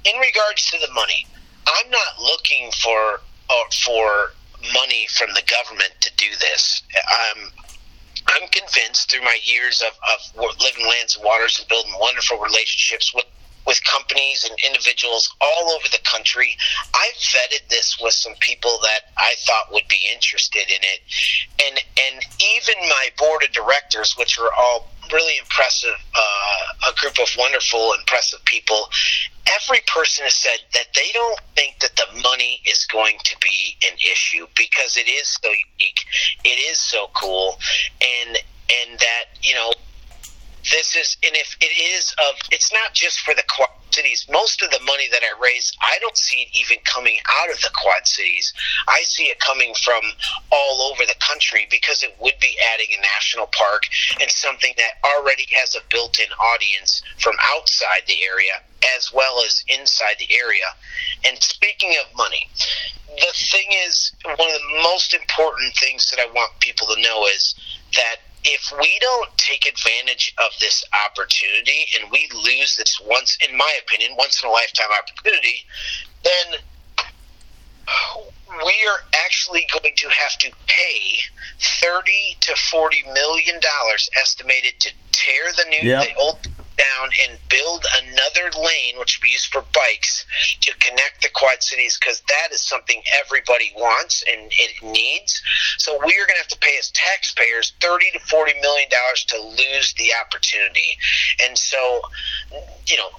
in 0.05 0.19
regards 0.21 0.69
to 0.69 0.77
the 0.77 0.93
money, 0.93 1.25
I'm 1.65 1.89
not 1.89 2.21
looking 2.21 2.69
for 2.83 3.21
uh, 3.49 3.63
for 3.83 4.33
money 4.73 5.07
from 5.17 5.29
the 5.33 5.43
government 5.47 5.93
to 6.01 6.11
do 6.17 6.29
this. 6.39 6.81
I'm 6.95 7.51
I'm 8.27 8.47
convinced 8.49 9.11
through 9.11 9.21
my 9.21 9.37
years 9.43 9.81
of, 9.81 9.93
of 10.11 10.59
living 10.59 10.87
lands 10.87 11.15
and 11.15 11.23
waters 11.23 11.59
and 11.59 11.67
building 11.67 11.93
wonderful 11.99 12.39
relationships 12.39 13.13
with 13.13 13.25
with 13.67 13.83
companies 13.83 14.47
and 14.47 14.57
individuals 14.67 15.33
all 15.41 15.71
over 15.71 15.87
the 15.91 15.99
country. 16.03 16.55
I 16.93 17.09
vetted 17.17 17.67
this 17.69 17.97
with 17.99 18.13
some 18.13 18.33
people 18.39 18.77
that 18.83 19.11
I 19.17 19.33
thought 19.39 19.71
would 19.71 19.87
be 19.87 20.07
interested 20.13 20.69
in 20.69 20.81
it, 20.81 21.01
and 21.67 21.79
and 22.07 22.25
even 22.55 22.75
my 22.81 23.07
board 23.17 23.43
of 23.43 23.51
directors, 23.51 24.15
which 24.17 24.37
were 24.39 24.51
all 24.53 24.87
really 25.11 25.37
impressive, 25.39 25.95
uh, 26.15 26.89
a 26.91 26.93
group 26.99 27.19
of 27.19 27.27
wonderful, 27.37 27.93
impressive 27.99 28.43
people. 28.45 28.89
Every 29.61 29.81
person 29.87 30.25
has 30.25 30.35
said 30.35 30.59
that 30.73 30.87
they 30.95 31.11
don't 31.13 31.39
think 31.55 31.79
that 31.79 31.95
the 31.95 32.21
money 32.21 32.61
is 32.65 32.85
going 32.85 33.17
to 33.23 33.35
be 33.41 33.77
an 33.87 33.95
issue 33.97 34.47
because 34.55 34.97
it 34.97 35.07
is 35.07 35.37
so 35.41 35.49
unique, 35.49 36.05
it 36.43 36.57
is 36.71 36.79
so 36.79 37.07
cool, 37.13 37.57
and 38.01 38.37
and 38.81 38.99
that 38.99 39.25
you 39.43 39.53
know 39.53 39.71
this 40.71 40.95
is 40.95 41.17
and 41.23 41.35
if 41.35 41.55
it 41.61 41.73
is 41.73 42.13
of 42.29 42.35
it's 42.51 42.71
not 42.73 42.93
just 42.93 43.19
for 43.19 43.33
the 43.33 43.43
quad 43.49 43.69
cities. 43.91 44.25
Most 44.29 44.61
of 44.61 44.69
the 44.71 44.79
money 44.83 45.07
that 45.11 45.21
i 45.23 45.39
raise 45.41 45.71
i 45.81 45.97
don't 46.01 46.17
see 46.17 46.41
it 46.41 46.49
even 46.53 46.77
coming 46.83 47.17
out 47.39 47.49
of 47.49 47.61
the 47.61 47.69
quad 47.73 48.05
cities. 48.05 48.53
I 48.87 49.03
see 49.03 49.25
it 49.25 49.39
coming 49.39 49.73
from 49.83 50.01
all 50.51 50.91
over 50.91 51.03
the 51.05 51.15
country 51.19 51.67
because 51.69 52.03
it 52.03 52.15
would 52.19 52.35
be 52.41 52.57
adding 52.73 52.87
a 52.91 53.01
national 53.15 53.47
park 53.47 53.83
and 54.19 54.29
something 54.29 54.73
that 54.77 54.99
already 55.15 55.45
has 55.51 55.75
a 55.75 55.79
built-in 55.89 56.27
audience 56.53 57.01
from 57.19 57.35
outside 57.55 58.03
the 58.07 58.23
area 58.25 58.59
as 58.97 59.11
well 59.13 59.41
as 59.45 59.63
inside 59.67 60.15
the 60.19 60.35
area. 60.35 60.67
And 61.25 61.41
speaking 61.41 61.95
of 62.01 62.17
money 62.17 62.49
the 63.17 63.31
thing 63.33 63.67
is 63.87 64.11
one 64.25 64.33
of 64.49 64.59
the 64.59 64.81
most 64.83 65.13
important 65.13 65.73
things 65.75 66.09
that 66.09 66.19
i 66.19 66.25
want 66.33 66.51
people 66.59 66.87
to 66.87 67.01
know 67.01 67.25
is 67.27 67.55
that 67.93 68.17
if 68.45 68.71
we 68.79 68.97
don't 69.01 69.35
take 69.37 69.65
advantage 69.67 70.33
of 70.37 70.51
this 70.59 70.83
opportunity 71.05 71.87
and 71.99 72.11
we 72.11 72.29
lose 72.33 72.75
this 72.77 72.99
once, 73.03 73.37
in 73.47 73.57
my 73.57 73.73
opinion, 73.83 74.11
once 74.17 74.41
in 74.43 74.49
a 74.49 74.51
lifetime 74.51 74.87
opportunity, 74.97 75.65
then 76.23 76.59
we 78.65 78.87
are 78.87 78.99
actually 79.25 79.65
going 79.73 79.95
to 79.95 80.07
have 80.09 80.37
to 80.39 80.51
pay 80.67 81.17
thirty 81.59 82.37
to 82.41 82.55
forty 82.71 83.03
million 83.13 83.59
dollars 83.59 84.09
estimated 84.21 84.73
to 84.79 84.89
tear 85.15 85.51
the 85.57 85.65
new 85.69 85.89
Yep. 85.89 86.03
the 86.03 86.15
old 86.15 86.47
down 86.77 87.09
and 87.23 87.39
build 87.49 87.85
another 88.03 88.51
lane 88.59 88.99
which 88.99 89.17
will 89.17 89.23
be 89.27 89.31
used 89.31 89.47
for 89.47 89.63
bikes 89.73 90.25
to 90.59 90.73
connect 90.79 91.21
the 91.23 91.29
quad 91.29 91.63
cities 91.63 91.97
because 91.97 92.21
that 92.27 92.51
is 92.51 92.61
something 92.61 93.01
everybody 93.23 93.71
wants 93.77 94.23
and 94.29 94.51
it 94.59 94.71
needs 94.83 95.41
so 95.77 95.93
we 96.05 96.13
are 96.13 96.27
going 96.27 96.35
to 96.35 96.43
have 96.43 96.47
to 96.47 96.59
pay 96.59 96.75
as 96.77 96.91
taxpayers 96.91 97.73
30 97.79 98.11
to 98.11 98.19
40 98.19 98.53
million 98.61 98.89
dollars 98.89 99.23
to 99.25 99.41
lose 99.41 99.93
the 99.97 100.11
opportunity 100.21 100.97
and 101.47 101.57
so 101.57 102.01
you 102.87 102.97
know 102.97 103.09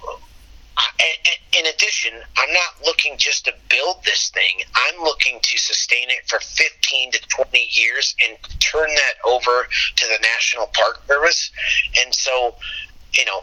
in 1.57 1.65
addition, 1.65 2.13
I'm 2.37 2.53
not 2.53 2.85
looking 2.85 3.17
just 3.17 3.45
to 3.45 3.53
build 3.69 4.03
this 4.03 4.29
thing. 4.29 4.61
I'm 4.75 5.01
looking 5.01 5.39
to 5.41 5.57
sustain 5.57 6.09
it 6.09 6.27
for 6.27 6.39
15 6.39 7.11
to 7.11 7.19
20 7.29 7.69
years 7.71 8.15
and 8.23 8.37
turn 8.59 8.89
that 8.89 9.13
over 9.25 9.67
to 9.95 10.07
the 10.07 10.19
National 10.21 10.67
Park 10.67 11.01
Service. 11.07 11.51
And 12.03 12.13
so, 12.13 12.55
you 13.13 13.25
know, 13.25 13.41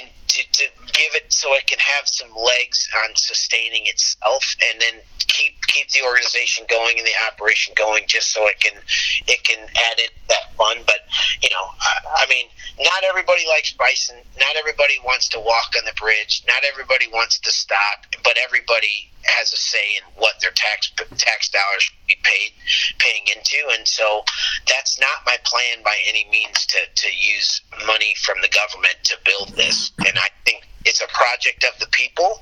and, 0.00 0.10
to, 0.28 0.52
to 0.52 0.64
give 0.92 1.14
it 1.14 1.32
so 1.32 1.54
it 1.54 1.66
can 1.66 1.78
have 1.78 2.08
some 2.08 2.30
legs 2.30 2.88
on 3.04 3.14
sustaining 3.14 3.86
itself, 3.86 4.56
and 4.70 4.80
then 4.80 5.00
keep 5.18 5.54
keep 5.66 5.88
the 5.90 6.02
organization 6.04 6.64
going 6.68 6.98
and 6.98 7.06
the 7.06 7.16
operation 7.30 7.74
going, 7.76 8.04
just 8.06 8.32
so 8.32 8.46
it 8.46 8.60
can 8.60 8.74
it 9.26 9.42
can 9.44 9.58
add 9.60 9.98
in 9.98 10.10
that 10.28 10.52
fun. 10.56 10.78
But 10.86 11.06
you 11.42 11.50
know, 11.50 11.66
I, 11.80 12.24
I 12.24 12.26
mean, 12.28 12.46
not 12.78 13.04
everybody 13.08 13.46
likes 13.48 13.72
bison. 13.72 14.16
Not 14.36 14.56
everybody 14.58 14.94
wants 15.04 15.28
to 15.30 15.40
walk 15.40 15.72
on 15.78 15.84
the 15.84 15.94
bridge. 16.00 16.42
Not 16.46 16.62
everybody 16.70 17.08
wants 17.08 17.38
to 17.40 17.50
stop. 17.50 18.06
But 18.24 18.38
everybody 18.42 19.10
has 19.26 19.52
a 19.52 19.56
say 19.56 19.98
in 19.98 20.04
what 20.20 20.34
their 20.40 20.52
tax 20.52 20.92
tax 21.16 21.48
dollars 21.48 21.82
should 21.82 22.06
be 22.06 22.16
paid 22.22 22.52
paying 22.98 23.26
into, 23.34 23.58
and 23.76 23.86
so 23.86 24.22
that's 24.68 24.98
not 25.00 25.26
my 25.26 25.36
plan 25.44 25.82
by 25.84 25.96
any 26.08 26.26
means 26.30 26.66
to 26.66 26.78
to 26.94 27.08
use 27.12 27.60
money 27.86 28.14
from 28.22 28.40
the 28.42 28.48
government 28.48 28.96
to 29.04 29.16
build 29.24 29.48
this. 29.56 29.92
And 29.98 30.15
I 30.18 30.28
think 30.44 30.66
it's 30.84 31.00
a 31.00 31.08
project 31.08 31.64
of 31.64 31.78
the 31.80 31.86
people, 31.88 32.40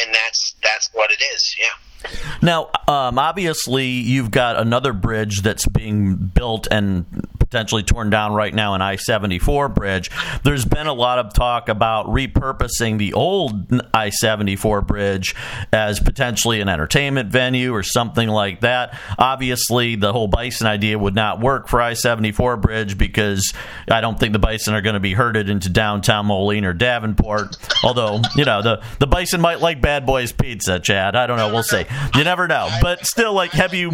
and 0.00 0.14
that's 0.14 0.54
that's 0.62 0.90
what 0.92 1.10
it 1.10 1.22
is. 1.34 1.56
Yeah. 1.58 2.10
Now, 2.42 2.70
um, 2.86 3.18
obviously, 3.18 3.86
you've 3.86 4.30
got 4.30 4.58
another 4.58 4.92
bridge 4.92 5.42
that's 5.42 5.66
being 5.66 6.14
built 6.16 6.68
and 6.70 7.06
potentially 7.50 7.84
torn 7.84 8.10
down 8.10 8.32
right 8.32 8.52
now 8.52 8.74
in 8.74 8.82
I 8.82 8.96
74 8.96 9.68
bridge. 9.68 10.10
There's 10.42 10.64
been 10.64 10.88
a 10.88 10.92
lot 10.92 11.20
of 11.20 11.32
talk 11.32 11.68
about 11.68 12.06
repurposing 12.06 12.98
the 12.98 13.12
old 13.12 13.80
I 13.94 14.10
74 14.10 14.82
bridge 14.82 15.34
as 15.72 16.00
potentially 16.00 16.60
an 16.60 16.68
entertainment 16.68 17.30
venue 17.30 17.72
or 17.72 17.84
something 17.84 18.28
like 18.28 18.62
that. 18.62 18.98
Obviously, 19.18 19.94
the 19.94 20.12
whole 20.12 20.26
bison 20.26 20.66
idea 20.66 20.98
would 20.98 21.14
not 21.14 21.40
work 21.40 21.68
for 21.68 21.80
I 21.80 21.92
74 21.92 22.56
bridge 22.56 22.98
because 22.98 23.52
I 23.88 24.00
don't 24.00 24.18
think 24.18 24.32
the 24.32 24.40
bison 24.40 24.74
are 24.74 24.82
going 24.82 24.94
to 24.94 25.00
be 25.00 25.12
herded 25.12 25.48
into 25.48 25.68
downtown 25.68 26.26
Moline 26.26 26.64
or 26.64 26.72
Davenport. 26.72 27.56
Although, 27.84 28.22
you 28.34 28.44
know, 28.44 28.60
the, 28.60 28.82
the 28.98 29.06
bison 29.06 29.40
might 29.40 29.60
like 29.60 29.80
Bad 29.80 30.04
Boys 30.04 30.32
Pizza, 30.32 30.80
Chad. 30.80 31.14
I 31.14 31.28
don't 31.28 31.36
know. 31.36 31.48
We'll 31.52 31.62
see. 31.62 31.84
You 32.16 32.24
never 32.24 32.48
know. 32.48 32.68
But 32.82 33.06
still, 33.06 33.34
like, 33.34 33.52
have 33.52 33.72
you. 33.72 33.92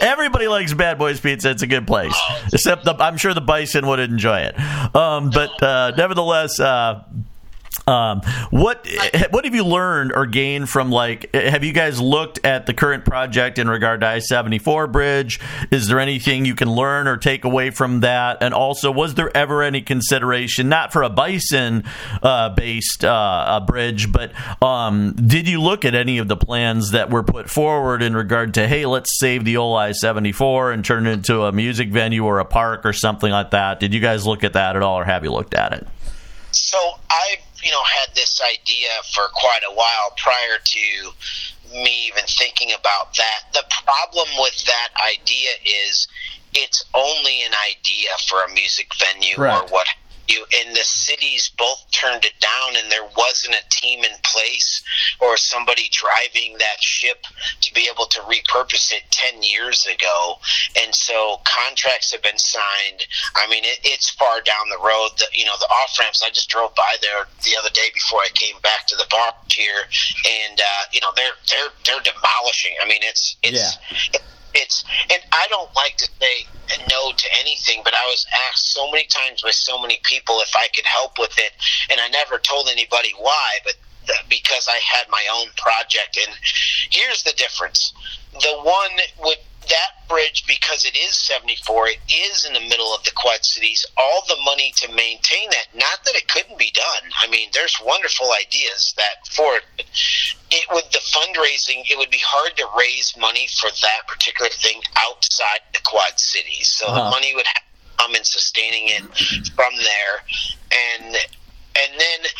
Everybody 0.00 0.48
likes 0.48 0.72
Bad 0.72 0.98
Boys 0.98 1.20
Pizza. 1.20 1.50
It's 1.50 1.62
a 1.62 1.66
good 1.66 1.86
place. 1.86 2.18
Except 2.52 2.84
the, 2.84 2.94
I'm 2.98 3.16
sure 3.16 3.34
the 3.34 3.40
bison 3.40 3.86
would 3.86 4.00
enjoy 4.00 4.40
it. 4.40 4.58
Um, 4.94 5.30
but 5.30 5.62
uh, 5.62 5.92
nevertheless, 5.96 6.58
uh, 6.60 7.04
um, 7.90 8.20
what 8.50 8.86
what 9.30 9.44
have 9.44 9.54
you 9.54 9.64
learned 9.64 10.12
or 10.12 10.26
gained 10.26 10.68
from 10.68 10.90
like? 10.90 11.34
Have 11.34 11.64
you 11.64 11.72
guys 11.72 12.00
looked 12.00 12.44
at 12.44 12.66
the 12.66 12.74
current 12.74 13.04
project 13.04 13.58
in 13.58 13.68
regard 13.68 14.00
to 14.02 14.06
I 14.06 14.18
seventy 14.20 14.58
four 14.58 14.86
bridge? 14.86 15.40
Is 15.70 15.88
there 15.88 15.98
anything 15.98 16.44
you 16.44 16.54
can 16.54 16.70
learn 16.70 17.08
or 17.08 17.16
take 17.16 17.44
away 17.44 17.70
from 17.70 18.00
that? 18.00 18.38
And 18.40 18.54
also, 18.54 18.92
was 18.92 19.14
there 19.14 19.36
ever 19.36 19.62
any 19.62 19.82
consideration 19.82 20.68
not 20.68 20.92
for 20.92 21.02
a 21.02 21.10
bison 21.10 21.84
uh, 22.22 22.50
based 22.50 23.04
uh, 23.04 23.60
bridge, 23.66 24.12
but 24.12 24.32
um, 24.62 25.12
did 25.14 25.48
you 25.48 25.60
look 25.60 25.84
at 25.84 25.94
any 25.94 26.18
of 26.18 26.28
the 26.28 26.36
plans 26.36 26.92
that 26.92 27.10
were 27.10 27.24
put 27.24 27.50
forward 27.50 28.02
in 28.02 28.14
regard 28.14 28.54
to 28.54 28.68
hey, 28.68 28.86
let's 28.86 29.18
save 29.18 29.44
the 29.44 29.56
old 29.56 29.78
I 29.78 29.92
seventy 29.92 30.32
four 30.32 30.70
and 30.70 30.84
turn 30.84 31.06
it 31.06 31.12
into 31.12 31.42
a 31.42 31.52
music 31.52 31.90
venue 31.90 32.24
or 32.24 32.38
a 32.38 32.44
park 32.44 32.86
or 32.86 32.92
something 32.92 33.32
like 33.32 33.50
that? 33.50 33.80
Did 33.80 33.92
you 33.92 34.00
guys 34.00 34.26
look 34.26 34.44
at 34.44 34.52
that 34.52 34.76
at 34.76 34.82
all, 34.82 34.98
or 35.00 35.04
have 35.04 35.24
you 35.24 35.32
looked 35.32 35.54
at 35.54 35.72
it? 35.72 35.88
So 36.52 36.78
I 37.10 37.36
you 37.62 37.70
know, 37.70 37.82
had 37.82 38.14
this 38.14 38.40
idea 38.40 38.88
for 39.12 39.24
quite 39.34 39.62
a 39.68 39.74
while 39.74 40.12
prior 40.16 40.58
to 40.62 41.12
me 41.72 42.08
even 42.08 42.24
thinking 42.26 42.70
about 42.78 43.14
that. 43.16 43.40
The 43.52 43.64
problem 43.84 44.28
with 44.38 44.64
that 44.64 44.88
idea 45.00 45.50
is 45.64 46.08
it's 46.54 46.84
only 46.94 47.42
an 47.42 47.52
idea 47.70 48.08
for 48.28 48.42
a 48.42 48.52
music 48.52 48.92
venue 48.94 49.36
or 49.38 49.66
what 49.68 49.86
you 50.30 50.44
and 50.64 50.76
the 50.76 50.84
cities 50.84 51.50
both 51.58 51.84
turned 51.90 52.24
it 52.24 52.38
down 52.40 52.76
and 52.76 52.90
there 52.90 53.08
wasn't 53.16 53.54
a 53.54 53.68
team 53.68 54.04
in 54.04 54.12
place 54.22 54.82
or 55.20 55.36
somebody 55.36 55.90
driving 55.90 56.56
that 56.58 56.80
ship 56.80 57.26
to 58.10 58.20
be 58.28 58.36
able 58.36 58.42
to 58.42 58.42
repurpose 58.42 58.92
it 58.92 59.02
10 59.10 59.42
years 59.42 59.86
ago. 59.86 60.38
And 60.82 60.94
so 60.94 61.40
contracts 61.44 62.12
have 62.12 62.22
been 62.22 62.38
signed. 62.38 63.06
I 63.36 63.48
mean 63.48 63.64
it, 63.64 63.80
it's 63.84 64.10
far 64.10 64.40
down 64.40 64.68
the 64.70 64.78
road. 64.78 65.10
The, 65.18 65.26
you 65.34 65.44
know 65.44 65.56
the 65.58 65.66
off 65.66 65.96
ramps 65.98 66.22
i 66.22 66.30
just 66.30 66.48
drove 66.48 66.74
by 66.74 66.96
there 67.02 67.26
the 67.44 67.56
other 67.58 67.70
day 67.70 67.88
before 67.94 68.20
i 68.20 68.28
came 68.34 68.56
back 68.62 68.86
to 68.88 68.96
the 68.96 69.06
bar 69.10 69.32
here. 69.50 69.82
And 70.48 70.60
uh, 70.60 70.82
you 70.92 71.00
know 71.00 71.12
they're 71.16 71.36
they're 71.48 71.70
they're 71.86 72.02
demolishing. 72.02 72.74
I 72.82 72.88
mean 72.88 73.00
it's 73.02 73.36
it's 73.42 73.78
yeah. 74.12 74.20
it's 74.54 74.84
and 75.10 75.22
i 75.32 75.46
don't 75.50 75.74
like 75.74 75.96
to 75.96 76.08
say 76.20 76.46
no 76.88 77.12
to 77.12 77.26
anything, 77.40 77.80
but 77.84 77.94
I 77.94 78.06
was 78.06 78.26
asked 78.48 78.72
so 78.72 78.90
many 78.90 79.04
times 79.04 79.42
by 79.42 79.50
so 79.50 79.80
many 79.80 80.00
people 80.04 80.40
if 80.40 80.54
I 80.54 80.68
could 80.74 80.86
help 80.86 81.18
with 81.18 81.36
it, 81.38 81.52
and 81.90 82.00
I 82.00 82.08
never 82.08 82.38
told 82.38 82.68
anybody 82.70 83.12
why, 83.18 83.58
but 83.64 83.74
because 84.28 84.68
I 84.68 84.78
had 84.78 85.08
my 85.10 85.24
own 85.34 85.48
project. 85.56 86.18
And 86.26 86.36
here's 86.90 87.22
the 87.22 87.32
difference: 87.32 87.92
the 88.32 88.60
one 88.62 88.90
with 89.20 89.38
that 89.68 90.08
bridge 90.08 90.44
because 90.46 90.84
it 90.84 90.96
is 90.96 91.14
74 91.16 91.88
it 91.88 91.98
is 92.08 92.44
in 92.44 92.54
the 92.54 92.60
middle 92.60 92.94
of 92.94 93.04
the 93.04 93.12
quad 93.14 93.44
cities 93.44 93.84
all 93.96 94.22
the 94.26 94.36
money 94.44 94.72
to 94.76 94.88
maintain 94.88 95.48
that 95.50 95.66
not 95.74 96.02
that 96.04 96.16
it 96.16 96.26
couldn't 96.28 96.58
be 96.58 96.72
done 96.74 97.10
i 97.22 97.28
mean 97.28 97.48
there's 97.52 97.76
wonderful 97.84 98.28
ideas 98.40 98.94
that 98.96 99.26
for 99.30 99.56
it 99.56 99.86
it 100.50 100.66
would 100.72 100.84
the 100.92 100.98
fundraising 100.98 101.84
it 101.88 101.98
would 101.98 102.10
be 102.10 102.22
hard 102.24 102.56
to 102.56 102.66
raise 102.76 103.14
money 103.18 103.46
for 103.60 103.70
that 103.82 104.06
particular 104.08 104.50
thing 104.50 104.80
outside 104.98 105.60
the 105.72 105.80
quad 105.84 106.18
cities 106.18 106.68
so 106.68 106.86
uh-huh. 106.86 107.04
the 107.04 107.10
money 107.10 107.34
would 107.34 107.46
come 107.98 108.14
in 108.14 108.24
sustaining 108.24 108.88
it 108.88 109.02
from 109.54 109.72
there 109.76 110.24
and 110.96 111.16
and 111.82 112.00
then 112.00 112.30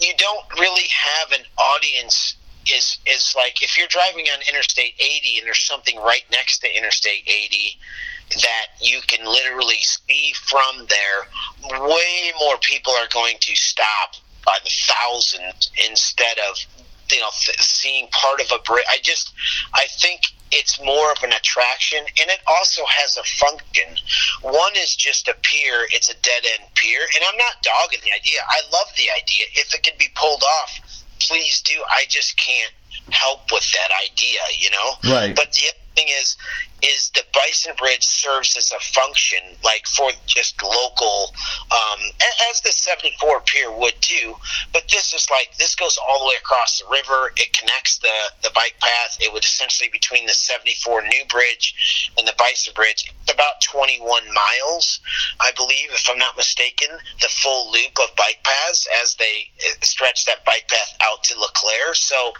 you 0.00 0.12
don't 0.16 0.44
really 0.58 0.88
have 0.88 1.32
an 1.32 1.44
audience 1.58 2.36
is 2.74 2.98
is 3.06 3.34
like 3.36 3.62
if 3.62 3.76
you're 3.78 3.86
driving 3.88 4.26
on 4.26 4.40
Interstate 4.48 4.94
80 4.98 5.38
and 5.38 5.46
there's 5.46 5.66
something 5.66 5.96
right 5.98 6.24
next 6.30 6.58
to 6.58 6.76
Interstate 6.76 7.22
80 7.26 7.78
that 8.34 8.66
you 8.80 9.00
can 9.06 9.24
literally 9.24 9.78
see 9.80 10.32
from 10.34 10.86
there, 10.88 11.80
way 11.86 12.32
more 12.40 12.56
people 12.58 12.92
are 12.94 13.08
going 13.12 13.36
to 13.40 13.54
stop 13.54 14.14
by 14.44 14.58
the 14.64 14.70
thousands 14.70 15.70
instead 15.88 16.38
of 16.50 16.56
you 17.10 17.20
know 17.20 17.30
th- 17.44 17.60
seeing 17.60 18.08
part 18.08 18.40
of 18.40 18.50
a 18.52 18.62
bridge. 18.62 18.84
I 18.90 18.98
just 19.02 19.32
I 19.74 19.86
think 20.00 20.22
it's 20.52 20.82
more 20.82 21.10
of 21.12 21.22
an 21.22 21.32
attraction 21.32 21.98
and 22.20 22.30
it 22.30 22.40
also 22.46 22.82
has 22.86 23.16
a 23.16 23.24
function. 23.24 23.96
One 24.42 24.72
is 24.76 24.94
just 24.94 25.28
a 25.28 25.34
pier, 25.42 25.86
it's 25.90 26.10
a 26.10 26.14
dead 26.14 26.42
end 26.58 26.68
pier, 26.74 27.00
and 27.00 27.24
I'm 27.26 27.36
not 27.36 27.62
dogging 27.62 28.00
the 28.04 28.12
idea. 28.14 28.38
I 28.48 28.60
love 28.72 28.86
the 28.96 29.08
idea. 29.20 29.44
If 29.54 29.74
it 29.74 29.82
can 29.82 29.94
be 29.98 30.08
pulled 30.14 30.42
off, 30.42 31.02
please 31.20 31.62
do. 31.62 31.74
I 31.90 32.04
just 32.08 32.36
can't 32.36 32.72
help 33.10 33.50
with 33.52 33.70
that 33.72 33.90
idea, 34.04 34.38
you 34.58 34.70
know? 34.70 35.12
Right. 35.12 35.34
But 35.34 35.52
the 35.52 35.66
thing 35.96 36.08
is, 36.20 36.36
is 36.82 37.10
the 37.14 37.24
Bison 37.32 37.72
Bridge 37.78 38.04
serves 38.04 38.56
as 38.56 38.70
a 38.70 38.80
function, 38.80 39.38
like 39.64 39.86
for 39.86 40.10
just 40.26 40.62
local, 40.62 41.32
um, 41.72 42.00
as 42.50 42.60
the 42.60 42.70
74 42.70 43.40
pier 43.40 43.72
would 43.72 43.94
too. 44.00 44.34
But 44.72 44.84
this 44.90 45.14
is 45.14 45.28
like, 45.30 45.56
this 45.56 45.74
goes 45.74 45.98
all 46.08 46.20
the 46.20 46.26
way 46.26 46.34
across 46.38 46.80
the 46.80 46.86
river. 46.90 47.32
It 47.36 47.52
connects 47.52 47.98
the, 47.98 48.12
the 48.42 48.50
bike 48.54 48.76
path. 48.80 49.16
It 49.20 49.32
would 49.32 49.44
essentially 49.44 49.88
between 49.90 50.26
the 50.26 50.34
74 50.34 51.02
New 51.02 51.24
Bridge 51.30 52.12
and 52.18 52.28
the 52.28 52.34
Bison 52.38 52.74
Bridge. 52.74 53.10
It's 53.22 53.32
about 53.32 53.60
21 53.62 54.04
miles, 54.32 55.00
I 55.40 55.50
believe, 55.56 55.88
if 55.92 56.08
I'm 56.10 56.18
not 56.18 56.36
mistaken, 56.36 56.88
the 57.20 57.28
full 57.28 57.72
loop 57.72 57.98
of 58.02 58.14
bike 58.16 58.44
paths 58.44 58.86
as 59.02 59.14
they 59.14 59.48
uh, 59.64 59.72
stretch 59.82 60.26
that 60.26 60.44
bike 60.44 60.68
path 60.68 60.96
out 61.02 61.24
to 61.24 61.40
LeClaire. 61.40 61.94
So 61.94 62.32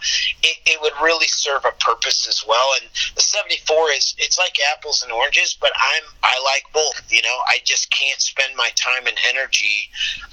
it, 0.43 0.57
it 0.65 0.81
would 0.81 0.93
really 1.01 1.27
serve 1.27 1.65
a 1.65 1.71
purpose 1.83 2.27
as 2.27 2.45
well. 2.47 2.73
And 2.79 2.89
the 3.15 3.21
74 3.21 3.46
is, 3.51 4.15
it's 4.17 4.37
like 4.37 4.55
apples 4.75 5.03
and 5.03 5.11
oranges, 5.11 5.57
but 5.59 5.71
I'm 5.75 6.03
I 6.23 6.35
like 6.43 6.63
both. 6.73 7.11
You 7.11 7.21
know, 7.21 7.37
I 7.47 7.59
just 7.63 7.91
can't 7.91 8.21
spend 8.21 8.55
my 8.55 8.69
time 8.75 9.07
and 9.07 9.17
energy 9.29 9.89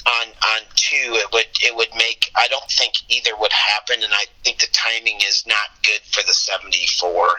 on 0.06 0.28
on 0.28 0.60
two. 0.76 1.14
It 1.14 1.28
would 1.32 1.48
it 1.60 1.74
would 1.74 1.94
make 1.96 2.30
I 2.36 2.48
don't 2.48 2.70
think 2.70 2.94
either 3.08 3.36
would 3.38 3.52
happen, 3.52 4.02
and 4.02 4.12
I 4.12 4.26
think 4.42 4.58
the 4.58 4.68
timing 4.72 5.20
is 5.26 5.44
not 5.46 5.82
good 5.82 6.00
for 6.02 6.22
the 6.26 6.34
seventy 6.34 6.86
four 7.00 7.38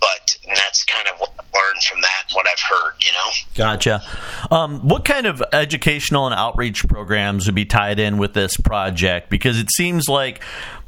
but 0.00 0.36
that's 0.46 0.84
kind 0.84 1.08
of 1.08 1.18
what 1.18 1.32
I've 1.38 1.46
learned 1.52 1.82
from 1.82 2.00
that, 2.02 2.24
what 2.32 2.46
I've 2.46 2.60
heard, 2.60 2.92
you 3.00 3.12
know. 3.12 3.30
Gotcha. 3.54 4.02
Um, 4.50 4.80
what 4.86 5.04
kind 5.04 5.26
of 5.26 5.42
educational 5.52 6.26
and 6.26 6.34
outreach 6.34 6.86
programs 6.86 7.46
would 7.46 7.54
be 7.54 7.64
tied 7.64 7.98
in 7.98 8.18
with 8.18 8.32
this 8.32 8.56
project? 8.56 9.30
Because 9.30 9.58
it 9.58 9.70
seems 9.72 10.08
like 10.08 10.42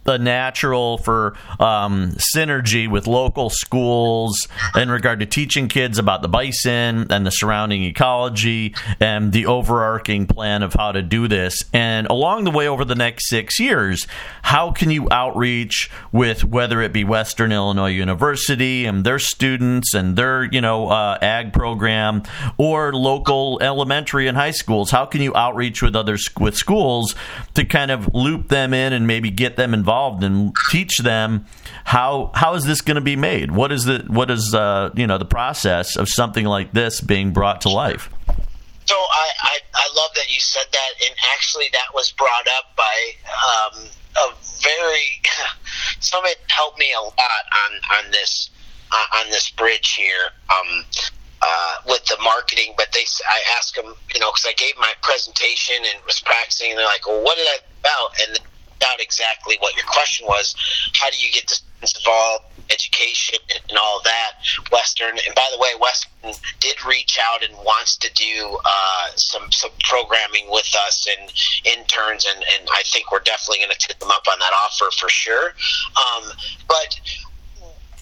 the 0.04 0.18
natural 0.18 0.98
for 0.98 1.34
um, 1.58 2.12
synergy 2.34 2.90
with 2.90 3.06
local 3.06 3.50
schools 3.50 4.48
in 4.74 4.90
regard 4.90 5.20
to 5.20 5.26
teaching 5.26 5.68
kids 5.68 5.98
about 5.98 6.22
the 6.22 6.28
bison 6.28 7.06
and 7.10 7.26
the 7.26 7.30
surrounding 7.30 7.84
ecology 7.84 8.74
and 8.98 9.32
the 9.32 9.46
overarching 9.46 10.26
plan 10.26 10.62
of 10.62 10.72
how 10.74 10.92
to 10.92 11.02
do 11.02 11.28
this. 11.28 11.64
And 11.72 12.06
along 12.06 12.44
the 12.44 12.50
way, 12.50 12.66
over 12.66 12.84
the 12.84 12.94
next 12.94 13.28
six 13.28 13.60
years, 13.60 14.06
how 14.42 14.72
can 14.72 14.90
you 14.90 15.06
outreach 15.10 15.90
with 16.12 16.44
whether 16.44 16.80
it 16.80 16.92
be 16.92 17.04
Western 17.04 17.52
Illinois 17.52 17.90
University 17.90 18.86
and 18.86 19.04
their 19.04 19.18
students 19.18 19.94
and 19.94 20.16
their 20.16 20.44
you 20.44 20.60
know 20.60 20.88
uh, 20.88 21.18
ag 21.20 21.52
program 21.52 22.22
or 22.56 22.92
local 22.92 23.58
elementary 23.60 24.28
and 24.28 24.36
high 24.36 24.50
schools? 24.50 24.90
How 24.90 25.04
can 25.04 25.20
you 25.20 25.34
outreach 25.34 25.82
with 25.82 25.94
other 25.94 26.16
with 26.38 26.56
schools 26.56 27.14
to 27.54 27.64
kind 27.64 27.90
of 27.90 28.14
loop 28.14 28.48
them 28.48 28.72
in 28.72 28.92
and 28.92 29.06
maybe 29.06 29.30
get 29.30 29.56
them 29.56 29.74
involved 29.74 29.89
and 30.22 30.54
teach 30.70 30.98
them 30.98 31.46
how 31.84 32.30
how 32.34 32.54
is 32.54 32.64
this 32.64 32.80
going 32.80 32.94
to 32.94 33.00
be 33.00 33.16
made? 33.16 33.50
What 33.50 33.72
is 33.72 33.84
the 33.84 34.04
what 34.06 34.30
is 34.30 34.54
uh, 34.54 34.90
you 34.94 35.06
know 35.06 35.18
the 35.18 35.24
process 35.24 35.96
of 35.96 36.08
something 36.08 36.44
like 36.44 36.72
this 36.72 37.00
being 37.00 37.32
brought 37.32 37.62
to 37.62 37.68
life? 37.68 38.08
So 38.86 38.94
I, 38.96 39.28
I, 39.42 39.58
I 39.74 39.86
love 39.96 40.10
that 40.14 40.32
you 40.32 40.40
said 40.40 40.66
that, 40.72 40.90
and 41.06 41.14
actually 41.34 41.66
that 41.72 41.94
was 41.94 42.12
brought 42.12 42.46
up 42.58 42.76
by 42.76 43.12
um, 43.26 43.86
a 44.16 44.34
very 44.62 45.22
somebody 46.00 46.34
helped 46.48 46.78
me 46.78 46.92
a 46.96 47.02
lot 47.02 47.44
on 47.64 48.04
on 48.04 48.10
this 48.12 48.50
uh, 48.92 49.18
on 49.18 49.30
this 49.30 49.50
bridge 49.50 49.94
here. 49.94 50.30
Um, 50.50 50.84
uh, 51.42 51.74
with 51.86 52.04
the 52.04 52.18
marketing, 52.22 52.74
but 52.76 52.88
they, 52.92 53.00
I 53.26 53.40
asked 53.56 53.74
them, 53.74 53.94
you 54.12 54.20
know, 54.20 54.30
because 54.30 54.44
I 54.46 54.52
gave 54.58 54.74
my 54.76 54.92
presentation 55.02 55.76
and 55.76 56.04
was 56.04 56.20
practicing, 56.20 56.68
and 56.68 56.78
they're 56.78 56.84
like, 56.84 57.06
"Well, 57.06 57.24
what 57.24 57.38
did 57.38 57.46
I 57.46 57.58
about?" 57.80 58.28
And 58.28 58.40
out 58.84 59.00
exactly 59.00 59.56
what 59.60 59.74
your 59.76 59.86
question 59.86 60.26
was. 60.26 60.54
How 60.94 61.10
do 61.10 61.16
you 61.18 61.30
get 61.32 61.48
students 61.50 61.98
involved? 61.98 62.44
Education 62.70 63.38
and 63.68 63.78
all 63.78 64.00
that. 64.04 64.32
Western, 64.70 65.18
and 65.26 65.34
by 65.34 65.46
the 65.52 65.58
way, 65.58 65.70
Western 65.80 66.32
did 66.60 66.76
reach 66.86 67.18
out 67.20 67.42
and 67.42 67.56
wants 67.58 67.96
to 67.96 68.12
do 68.14 68.58
uh, 68.64 69.08
some 69.16 69.50
some 69.50 69.70
programming 69.88 70.46
with 70.50 70.72
us 70.86 71.08
and 71.08 71.32
interns, 71.66 72.26
and, 72.32 72.44
and 72.44 72.68
I 72.70 72.82
think 72.86 73.10
we're 73.10 73.20
definitely 73.20 73.58
going 73.58 73.70
to 73.70 73.86
tip 73.86 73.98
them 73.98 74.10
up 74.10 74.22
on 74.30 74.38
that 74.38 74.52
offer 74.64 74.90
for 74.96 75.08
sure. 75.08 75.54
Um, 75.96 76.30
but 76.68 77.00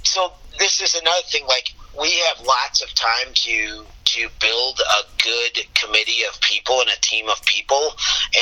so 0.03 0.33
this 0.59 0.81
is 0.81 0.95
another 0.95 1.23
thing. 1.27 1.47
Like 1.47 1.75
we 1.99 2.11
have 2.29 2.45
lots 2.47 2.83
of 2.83 2.93
time 2.95 3.33
to 3.33 3.87
to 4.15 4.29
build 4.41 4.81
a 4.81 5.23
good 5.23 5.65
committee 5.75 6.23
of 6.29 6.41
people 6.41 6.81
and 6.81 6.89
a 6.91 7.01
team 7.01 7.29
of 7.29 7.43
people, 7.45 7.93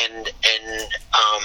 and 0.04 0.26
and 0.26 0.80
um, 1.14 1.42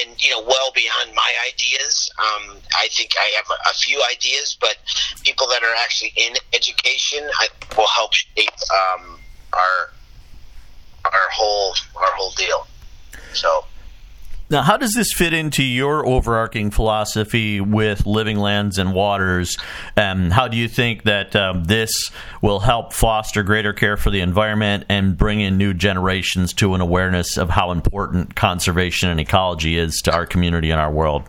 and 0.00 0.22
you 0.22 0.30
know, 0.30 0.42
well 0.42 0.70
beyond 0.74 1.14
my 1.14 1.32
ideas. 1.52 2.10
Um, 2.18 2.56
I 2.76 2.88
think 2.88 3.12
I 3.18 3.32
have 3.36 3.46
a, 3.70 3.74
few 3.74 4.02
ideas, 4.10 4.56
but 4.60 4.76
people 5.24 5.46
that 5.48 5.62
are 5.62 5.74
actually 5.82 6.12
in 6.16 6.34
education 6.52 7.28
I, 7.38 7.48
will 7.76 7.86
help 7.88 8.12
shape 8.12 8.48
um, 8.72 9.18
our 9.52 9.92
our 11.04 11.28
whole 11.32 11.74
our 11.96 12.12
whole 12.14 12.32
deal. 12.32 12.66
So. 13.32 13.64
Now, 14.50 14.62
how 14.62 14.78
does 14.78 14.94
this 14.94 15.12
fit 15.12 15.34
into 15.34 15.62
your 15.62 16.06
overarching 16.06 16.70
philosophy 16.70 17.60
with 17.60 18.06
living 18.06 18.38
lands 18.38 18.78
and 18.78 18.94
waters? 18.94 19.58
And 19.94 20.32
how 20.32 20.48
do 20.48 20.56
you 20.56 20.68
think 20.68 21.02
that 21.02 21.36
um, 21.36 21.64
this 21.64 22.10
will 22.40 22.60
help 22.60 22.94
foster 22.94 23.42
greater 23.42 23.74
care 23.74 23.98
for 23.98 24.10
the 24.10 24.20
environment 24.20 24.86
and 24.88 25.18
bring 25.18 25.40
in 25.40 25.58
new 25.58 25.74
generations 25.74 26.54
to 26.54 26.74
an 26.74 26.80
awareness 26.80 27.36
of 27.36 27.50
how 27.50 27.72
important 27.72 28.36
conservation 28.36 29.10
and 29.10 29.20
ecology 29.20 29.76
is 29.76 30.00
to 30.04 30.14
our 30.14 30.24
community 30.24 30.70
and 30.70 30.80
our 30.80 30.90
world? 30.90 31.24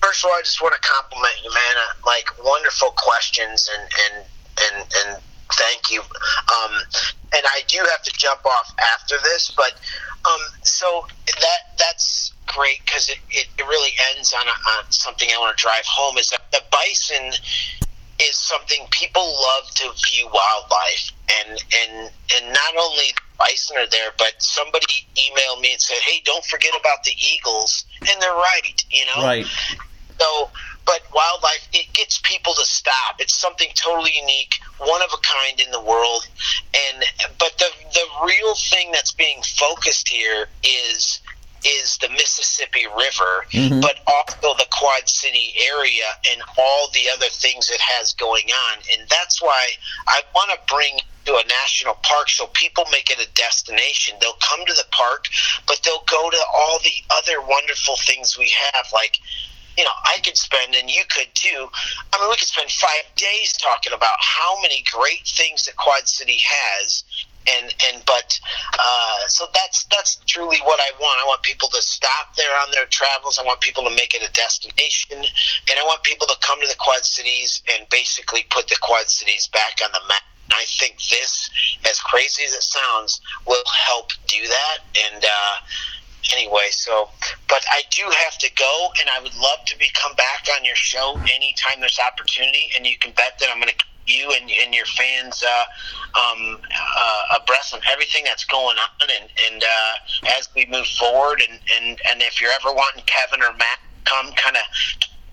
First 0.00 0.24
of 0.24 0.30
all, 0.30 0.36
I 0.36 0.42
just 0.42 0.62
want 0.62 0.74
to 0.80 0.88
compliment 0.88 1.34
you, 1.42 1.50
man. 1.50 1.76
Uh, 1.76 1.94
like 2.06 2.28
wonderful 2.44 2.90
questions 2.96 3.68
and 3.74 3.90
and 4.04 4.24
and 4.60 4.86
and 5.06 5.22
thank 5.54 5.90
you. 5.90 6.00
Um, 6.00 6.72
and 7.32 7.42
I 7.44 7.62
do 7.66 7.78
have 7.78 8.02
to 8.02 8.12
jump 8.12 8.44
off 8.46 8.72
after 8.94 9.16
this, 9.24 9.52
but 9.56 9.72
um, 10.24 10.40
so 10.62 11.06
that 11.26 11.58
great 12.64 12.84
because 12.84 13.08
it, 13.10 13.18
it, 13.30 13.46
it, 13.58 13.62
really 13.66 13.92
ends 14.14 14.32
on, 14.32 14.46
a, 14.46 14.78
on 14.78 14.90
something 14.90 15.28
I 15.34 15.38
want 15.38 15.56
to 15.56 15.60
drive 15.60 15.84
home 15.84 16.16
is 16.16 16.30
that 16.30 16.50
the 16.50 16.62
bison 16.72 17.32
is 18.20 18.36
something 18.36 18.86
people 18.90 19.22
love 19.22 19.70
to 19.74 19.90
view 20.08 20.28
wildlife 20.32 21.12
and 21.40 21.50
and 21.50 22.10
and 22.36 22.46
not 22.48 22.74
only 22.80 23.12
bison 23.38 23.76
are 23.76 23.88
there 23.90 24.12
but 24.16 24.34
somebody 24.38 25.04
emailed 25.16 25.60
me 25.60 25.72
and 25.72 25.80
said 25.80 25.98
hey 26.06 26.22
don't 26.24 26.44
forget 26.44 26.72
about 26.78 27.02
the 27.04 27.10
eagles 27.34 27.84
and 28.00 28.22
they're 28.22 28.30
right 28.30 28.84
you 28.90 29.04
know? 29.06 29.24
Right. 29.24 29.46
So 30.18 30.48
but 30.86 31.00
wildlife 31.12 31.68
it 31.72 31.92
gets 31.92 32.20
people 32.22 32.54
to 32.54 32.64
stop. 32.64 33.16
It's 33.18 33.34
something 33.34 33.68
totally 33.74 34.12
unique 34.18 34.54
one 34.78 35.02
of 35.02 35.08
a 35.12 35.18
kind 35.18 35.60
in 35.60 35.70
the 35.70 35.80
world 35.80 36.26
and 36.72 37.04
but 37.38 37.58
the 37.58 37.68
the 37.92 38.06
real 38.24 38.54
thing 38.54 38.90
that's 38.92 39.12
being 39.12 39.42
focused 39.42 40.08
here 40.08 40.46
is 40.62 41.20
is 41.64 41.96
the 41.98 42.08
Mississippi 42.10 42.86
River, 42.86 43.46
mm-hmm. 43.50 43.80
but 43.80 44.00
also 44.06 44.56
the 44.56 44.66
Quad 44.70 45.08
City 45.08 45.54
area 45.72 46.04
and 46.32 46.42
all 46.58 46.90
the 46.92 47.04
other 47.14 47.28
things 47.30 47.70
it 47.70 47.80
has 47.80 48.12
going 48.12 48.46
on. 48.46 48.78
And 48.92 49.08
that's 49.08 49.42
why 49.42 49.68
I 50.08 50.22
want 50.34 50.50
to 50.52 50.72
bring 50.72 50.98
to 51.26 51.32
a 51.32 51.44
national 51.62 51.94
park 52.02 52.28
so 52.28 52.46
people 52.52 52.84
make 52.92 53.10
it 53.10 53.18
a 53.18 53.30
destination. 53.32 54.16
They'll 54.20 54.38
come 54.46 54.64
to 54.66 54.74
the 54.74 54.86
park, 54.90 55.26
but 55.66 55.80
they'll 55.84 56.04
go 56.06 56.30
to 56.30 56.42
all 56.54 56.78
the 56.80 56.96
other 57.16 57.40
wonderful 57.46 57.96
things 57.96 58.38
we 58.38 58.52
have, 58.72 58.86
like 58.92 59.18
you 59.76 59.84
know, 59.84 59.90
I 60.04 60.20
could 60.20 60.36
spend, 60.36 60.74
and 60.74 60.88
you 60.88 61.02
could 61.10 61.28
too. 61.34 61.68
I 62.12 62.20
mean, 62.20 62.30
we 62.30 62.36
could 62.36 62.48
spend 62.48 62.70
five 62.70 63.04
days 63.16 63.54
talking 63.54 63.92
about 63.92 64.14
how 64.20 64.60
many 64.62 64.84
great 64.92 65.26
things 65.26 65.66
that 65.66 65.76
Quad 65.76 66.08
City 66.08 66.38
has, 66.46 67.04
and 67.48 67.74
that's 70.04 70.20
truly 70.26 70.58
what 70.64 70.78
I 70.80 70.92
want. 71.00 71.18
I 71.24 71.24
want 71.24 71.40
people 71.42 71.68
to 71.68 71.80
stop 71.80 72.36
there 72.36 72.52
on 72.60 72.70
their 72.72 72.84
travels. 72.84 73.38
I 73.40 73.44
want 73.44 73.62
people 73.62 73.84
to 73.84 73.90
make 73.96 74.12
it 74.12 74.20
a 74.20 74.30
destination, 74.32 75.16
and 75.16 75.78
I 75.80 75.82
want 75.84 76.02
people 76.02 76.26
to 76.26 76.36
come 76.44 76.60
to 76.60 76.68
the 76.68 76.76
Quad 76.78 77.04
Cities 77.04 77.62
and 77.72 77.88
basically 77.88 78.44
put 78.50 78.68
the 78.68 78.76
Quad 78.82 79.08
Cities 79.08 79.48
back 79.48 79.80
on 79.82 79.88
the 79.92 80.00
map. 80.06 80.20
I 80.52 80.64
think 80.78 81.00
this, 81.08 81.48
as 81.88 81.98
crazy 82.00 82.44
as 82.44 82.52
it 82.52 82.62
sounds, 82.62 83.18
will 83.46 83.64
help 83.88 84.10
do 84.28 84.46
that. 84.46 84.78
And 85.08 85.24
uh, 85.24 85.54
anyway, 86.36 86.68
so, 86.68 87.08
but 87.48 87.64
I 87.72 87.80
do 87.90 88.04
have 88.04 88.36
to 88.44 88.50
go, 88.58 88.88
and 89.00 89.08
I 89.08 89.20
would 89.22 89.34
love 89.34 89.64
to 89.68 89.78
be 89.78 89.88
come 89.94 90.14
back 90.16 90.52
on 90.54 90.66
your 90.66 90.76
show 90.76 91.18
anytime 91.34 91.80
there's 91.80 91.98
opportunity. 91.98 92.68
And 92.76 92.86
you 92.86 92.98
can 92.98 93.12
bet 93.12 93.40
that 93.40 93.48
I'm 93.48 93.56
going 93.56 93.72
to 93.72 93.84
you 94.06 94.32
and, 94.40 94.50
and 94.62 94.74
your 94.74 94.86
fans 94.86 95.42
uh, 95.42 96.18
um, 96.18 96.58
uh, 96.98 97.40
abreast 97.40 97.74
of 97.74 97.80
everything 97.90 98.24
that's 98.24 98.44
going 98.44 98.76
on, 98.76 99.08
and, 99.08 99.30
and 99.52 99.62
uh, 99.62 100.36
as 100.38 100.48
we 100.54 100.66
move 100.66 100.86
forward, 100.86 101.42
and, 101.48 101.60
and, 101.76 101.98
and 102.10 102.22
if 102.22 102.40
you're 102.40 102.52
ever 102.52 102.74
wanting 102.74 103.02
Kevin 103.06 103.42
or 103.42 103.52
Matt 103.56 103.78
come 104.04 104.32
kind 104.32 104.56
of 104.56 104.62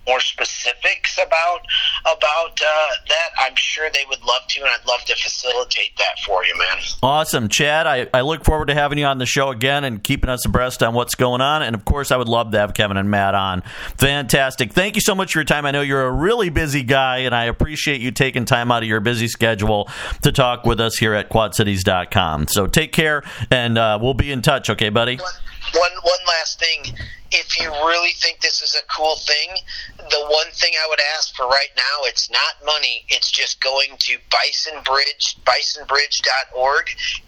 more 0.08 0.20
specifics 0.20 1.18
about 1.18 1.62
about 2.02 2.60
uh, 2.62 2.88
that, 3.08 3.30
I'm 3.40 3.54
sure 3.56 3.90
they 3.94 4.06
would 4.10 4.24
love 4.24 4.42
to, 4.50 4.62
and 4.62 4.70
I'd 4.70 4.86
love 4.88 5.02
to 5.06 5.16
facilitate 5.16 5.98
that 5.98 6.20
for 6.26 6.44
you, 6.44 6.58
man. 6.58 6.78
Awesome, 7.04 7.48
Chad. 7.48 7.88
I, 7.88 8.08
I 8.14 8.22
look 8.22 8.44
forward 8.44 8.68
to 8.68 8.74
having 8.74 8.98
you 8.98 9.06
on 9.06 9.20
the 9.20 9.26
show 9.26 9.50
again 9.50 9.84
and 9.84 10.04
keeping 10.04 10.30
us 10.30 10.46
abreast 10.46 10.82
on 10.82 10.94
what's 10.94 11.16
going 11.16 11.42
on. 11.42 11.62
And 11.62 11.76
of 11.76 11.86
course, 11.86 12.12
I 12.12 12.18
would 12.18 12.28
love 12.28 12.52
to 12.52 12.60
have 12.60 12.74
Kevin 12.74 12.98
and 12.98 13.10
Matt 13.12 13.36
on. 13.36 13.62
Fantastic. 13.98 14.74
Thank 14.74 14.96
you 14.96 15.02
so 15.02 15.14
much 15.14 15.34
for 15.34 15.40
your 15.40 15.46
time. 15.46 15.66
I 15.66 15.72
know 15.72 15.82
you're 15.82 16.06
a 16.06 16.12
really 16.12 16.50
busy 16.50 16.84
guy, 16.84 17.20
and 17.20 17.36
I 17.36 17.46
appreciate 17.46 18.02
you 18.02 18.12
taking 18.12 18.46
time 18.46 18.72
out 18.72 18.84
of 18.84 18.90
your 18.90 19.00
busy 19.00 19.28
schedule 19.28 19.90
to 20.24 20.32
talk 20.32 20.66
with 20.66 20.80
us 20.80 20.98
here 20.98 21.14
at 21.14 21.30
QuadCities.com. 21.30 22.48
So 22.48 22.68
take 22.68 22.92
care, 22.92 23.24
and 23.50 23.78
uh, 23.78 24.00
we'll 24.02 24.14
be 24.14 24.32
in 24.32 24.42
touch. 24.42 24.70
Okay, 24.70 24.90
buddy. 24.90 25.18
One, 25.18 25.34
one, 25.74 25.92
one 26.04 26.20
last 26.28 26.60
thing 26.60 26.98
if 27.32 27.60
you 27.60 27.72
really 27.88 28.12
think 28.12 28.42
this 28.42 28.62
is 28.62 28.76
a 28.76 28.84
cool 28.92 29.16
thing, 29.16 29.56
the 29.98 30.26
one 30.28 30.52
thing 30.52 30.74
I 30.76 30.88
would 30.90 31.00
ask 31.16 31.34
for 31.36 31.48
right 31.48 31.72
now, 31.78 32.04
it's 32.04 32.30
not 32.30 32.60
money. 32.66 33.06
It's 33.08 33.32
just 33.32 33.62
going 33.62 33.96
to 34.00 34.18
Bison 34.30 34.84
Bridge, 34.84 35.40
bisonbridge.org 35.48 36.86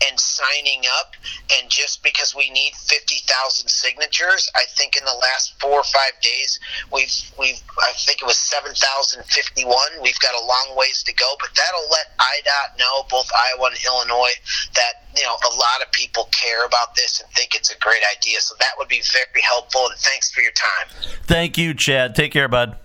and 0.07 0.19
signing 0.19 0.83
up. 0.99 1.15
And 1.57 1.69
just 1.69 2.03
because 2.03 2.35
we 2.35 2.49
need 2.51 2.73
50,000 2.75 3.69
signatures, 3.69 4.49
I 4.55 4.63
think 4.75 4.97
in 4.97 5.05
the 5.05 5.15
last 5.15 5.55
four 5.61 5.79
or 5.79 5.87
five 5.87 6.19
days, 6.21 6.59
we've, 6.91 7.13
we've, 7.39 7.61
I 7.79 7.93
think 7.95 8.21
it 8.21 8.25
was 8.25 8.37
7,051. 8.37 10.03
We've 10.03 10.19
got 10.19 10.35
a 10.35 10.43
long 10.45 10.75
ways 10.75 11.03
to 11.03 11.13
go, 11.13 11.35
but 11.39 11.49
that'll 11.55 11.89
let 11.89 12.11
IDOT 12.19 12.79
know, 12.79 13.07
both 13.09 13.29
Iowa 13.31 13.71
and 13.71 13.79
Illinois, 13.87 14.35
that, 14.75 15.07
you 15.15 15.23
know, 15.23 15.35
a 15.35 15.53
lot 15.55 15.79
of 15.79 15.91
people 15.93 16.27
care 16.35 16.65
about 16.65 16.95
this 16.95 17.21
and 17.21 17.29
think 17.31 17.55
it's 17.55 17.71
a 17.71 17.79
great 17.79 18.03
idea. 18.11 18.41
So 18.41 18.55
that 18.59 18.75
would 18.77 18.89
be 18.89 19.01
very 19.13 19.41
helpful 19.47 19.92
thanks 19.97 20.31
for 20.31 20.41
your 20.41 20.51
time. 20.51 21.15
Thank 21.23 21.57
you, 21.57 21.73
Chad. 21.73 22.15
Take 22.15 22.31
care, 22.31 22.47
bud. 22.47 22.77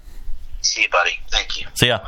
See 0.60 0.82
you, 0.82 0.88
buddy. 0.88 1.18
Thank 1.30 1.60
you. 1.60 1.66
See 1.74 1.88
ya. 1.88 2.00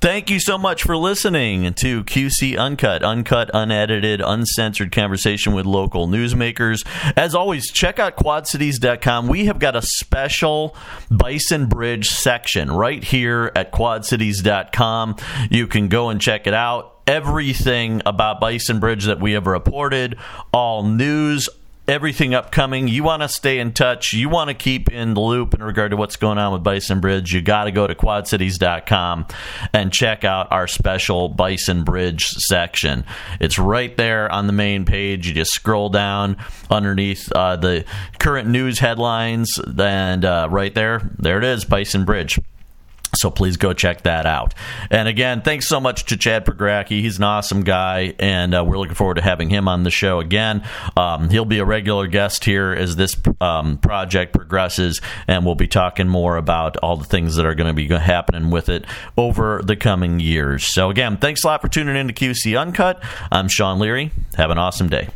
Thank 0.00 0.30
you 0.30 0.40
so 0.40 0.56
much 0.56 0.82
for 0.82 0.96
listening 0.96 1.74
to 1.74 2.02
QC 2.04 2.56
Uncut, 2.56 3.02
uncut, 3.02 3.50
unedited, 3.52 4.22
uncensored 4.22 4.92
conversation 4.92 5.52
with 5.52 5.66
local 5.66 6.08
newsmakers. 6.08 6.86
As 7.18 7.34
always, 7.34 7.70
check 7.70 7.98
out 7.98 8.16
quadcities.com. 8.16 9.28
We 9.28 9.44
have 9.44 9.58
got 9.58 9.76
a 9.76 9.82
special 9.82 10.74
Bison 11.10 11.66
Bridge 11.66 12.08
section 12.08 12.70
right 12.70 13.04
here 13.04 13.52
at 13.54 13.72
quadcities.com. 13.72 15.16
You 15.50 15.66
can 15.66 15.88
go 15.88 16.08
and 16.08 16.18
check 16.18 16.46
it 16.46 16.54
out 16.54 17.00
everything 17.06 18.00
about 18.06 18.40
Bison 18.40 18.80
Bridge 18.80 19.04
that 19.04 19.20
we 19.20 19.32
have 19.32 19.46
reported, 19.46 20.16
all 20.50 20.82
news, 20.82 21.48
everything 21.90 22.34
upcoming. 22.34 22.86
You 22.86 23.02
want 23.02 23.22
to 23.22 23.28
stay 23.28 23.58
in 23.58 23.72
touch. 23.72 24.12
You 24.12 24.28
want 24.28 24.46
to 24.48 24.54
keep 24.54 24.92
in 24.92 25.14
the 25.14 25.20
loop 25.20 25.54
in 25.54 25.62
regard 25.62 25.90
to 25.90 25.96
what's 25.96 26.14
going 26.14 26.38
on 26.38 26.52
with 26.52 26.62
Bison 26.62 27.00
Bridge. 27.00 27.34
You 27.34 27.42
got 27.42 27.64
to 27.64 27.72
go 27.72 27.86
to 27.88 27.96
quadcities.com 27.96 29.26
and 29.72 29.92
check 29.92 30.22
out 30.22 30.52
our 30.52 30.68
special 30.68 31.28
Bison 31.28 31.82
Bridge 31.82 32.26
section. 32.28 33.04
It's 33.40 33.58
right 33.58 33.96
there 33.96 34.30
on 34.30 34.46
the 34.46 34.52
main 34.52 34.84
page. 34.84 35.26
You 35.26 35.34
just 35.34 35.52
scroll 35.52 35.88
down 35.88 36.36
underneath 36.70 37.30
uh, 37.32 37.56
the 37.56 37.84
current 38.20 38.48
news 38.48 38.78
headlines, 38.78 39.50
and 39.76 40.24
uh, 40.24 40.46
right 40.48 40.74
there, 40.74 41.10
there 41.18 41.38
it 41.38 41.44
is, 41.44 41.64
Bison 41.64 42.04
Bridge. 42.04 42.38
So 43.16 43.30
please 43.30 43.56
go 43.56 43.72
check 43.72 44.02
that 44.02 44.26
out. 44.26 44.54
And 44.90 45.08
again, 45.08 45.42
thanks 45.42 45.68
so 45.68 45.80
much 45.80 46.04
to 46.06 46.16
Chad 46.16 46.44
Pregracke. 46.44 46.88
He's 46.88 47.18
an 47.18 47.24
awesome 47.24 47.62
guy, 47.62 48.14
and 48.18 48.54
uh, 48.54 48.64
we're 48.64 48.78
looking 48.78 48.94
forward 48.94 49.14
to 49.14 49.22
having 49.22 49.50
him 49.50 49.68
on 49.68 49.82
the 49.82 49.90
show 49.90 50.20
again. 50.20 50.62
Um, 50.96 51.28
he'll 51.30 51.44
be 51.44 51.58
a 51.58 51.64
regular 51.64 52.06
guest 52.06 52.44
here 52.44 52.72
as 52.72 52.96
this 52.96 53.16
um, 53.40 53.78
project 53.78 54.32
progresses, 54.32 55.00
and 55.26 55.44
we'll 55.44 55.54
be 55.54 55.68
talking 55.68 56.08
more 56.08 56.36
about 56.36 56.76
all 56.78 56.96
the 56.96 57.04
things 57.04 57.36
that 57.36 57.46
are 57.46 57.54
going 57.54 57.68
to 57.68 57.74
be 57.74 57.88
happening 57.88 58.50
with 58.50 58.68
it 58.68 58.84
over 59.16 59.60
the 59.62 59.76
coming 59.76 60.20
years. 60.20 60.64
So 60.64 60.90
again, 60.90 61.16
thanks 61.16 61.42
a 61.44 61.48
lot 61.48 61.60
for 61.60 61.68
tuning 61.68 61.96
in 61.96 62.08
to 62.08 62.12
QC 62.12 62.58
Uncut. 62.58 63.02
I'm 63.32 63.48
Sean 63.48 63.78
Leary. 63.78 64.12
Have 64.36 64.50
an 64.50 64.58
awesome 64.58 64.88
day. 64.88 65.08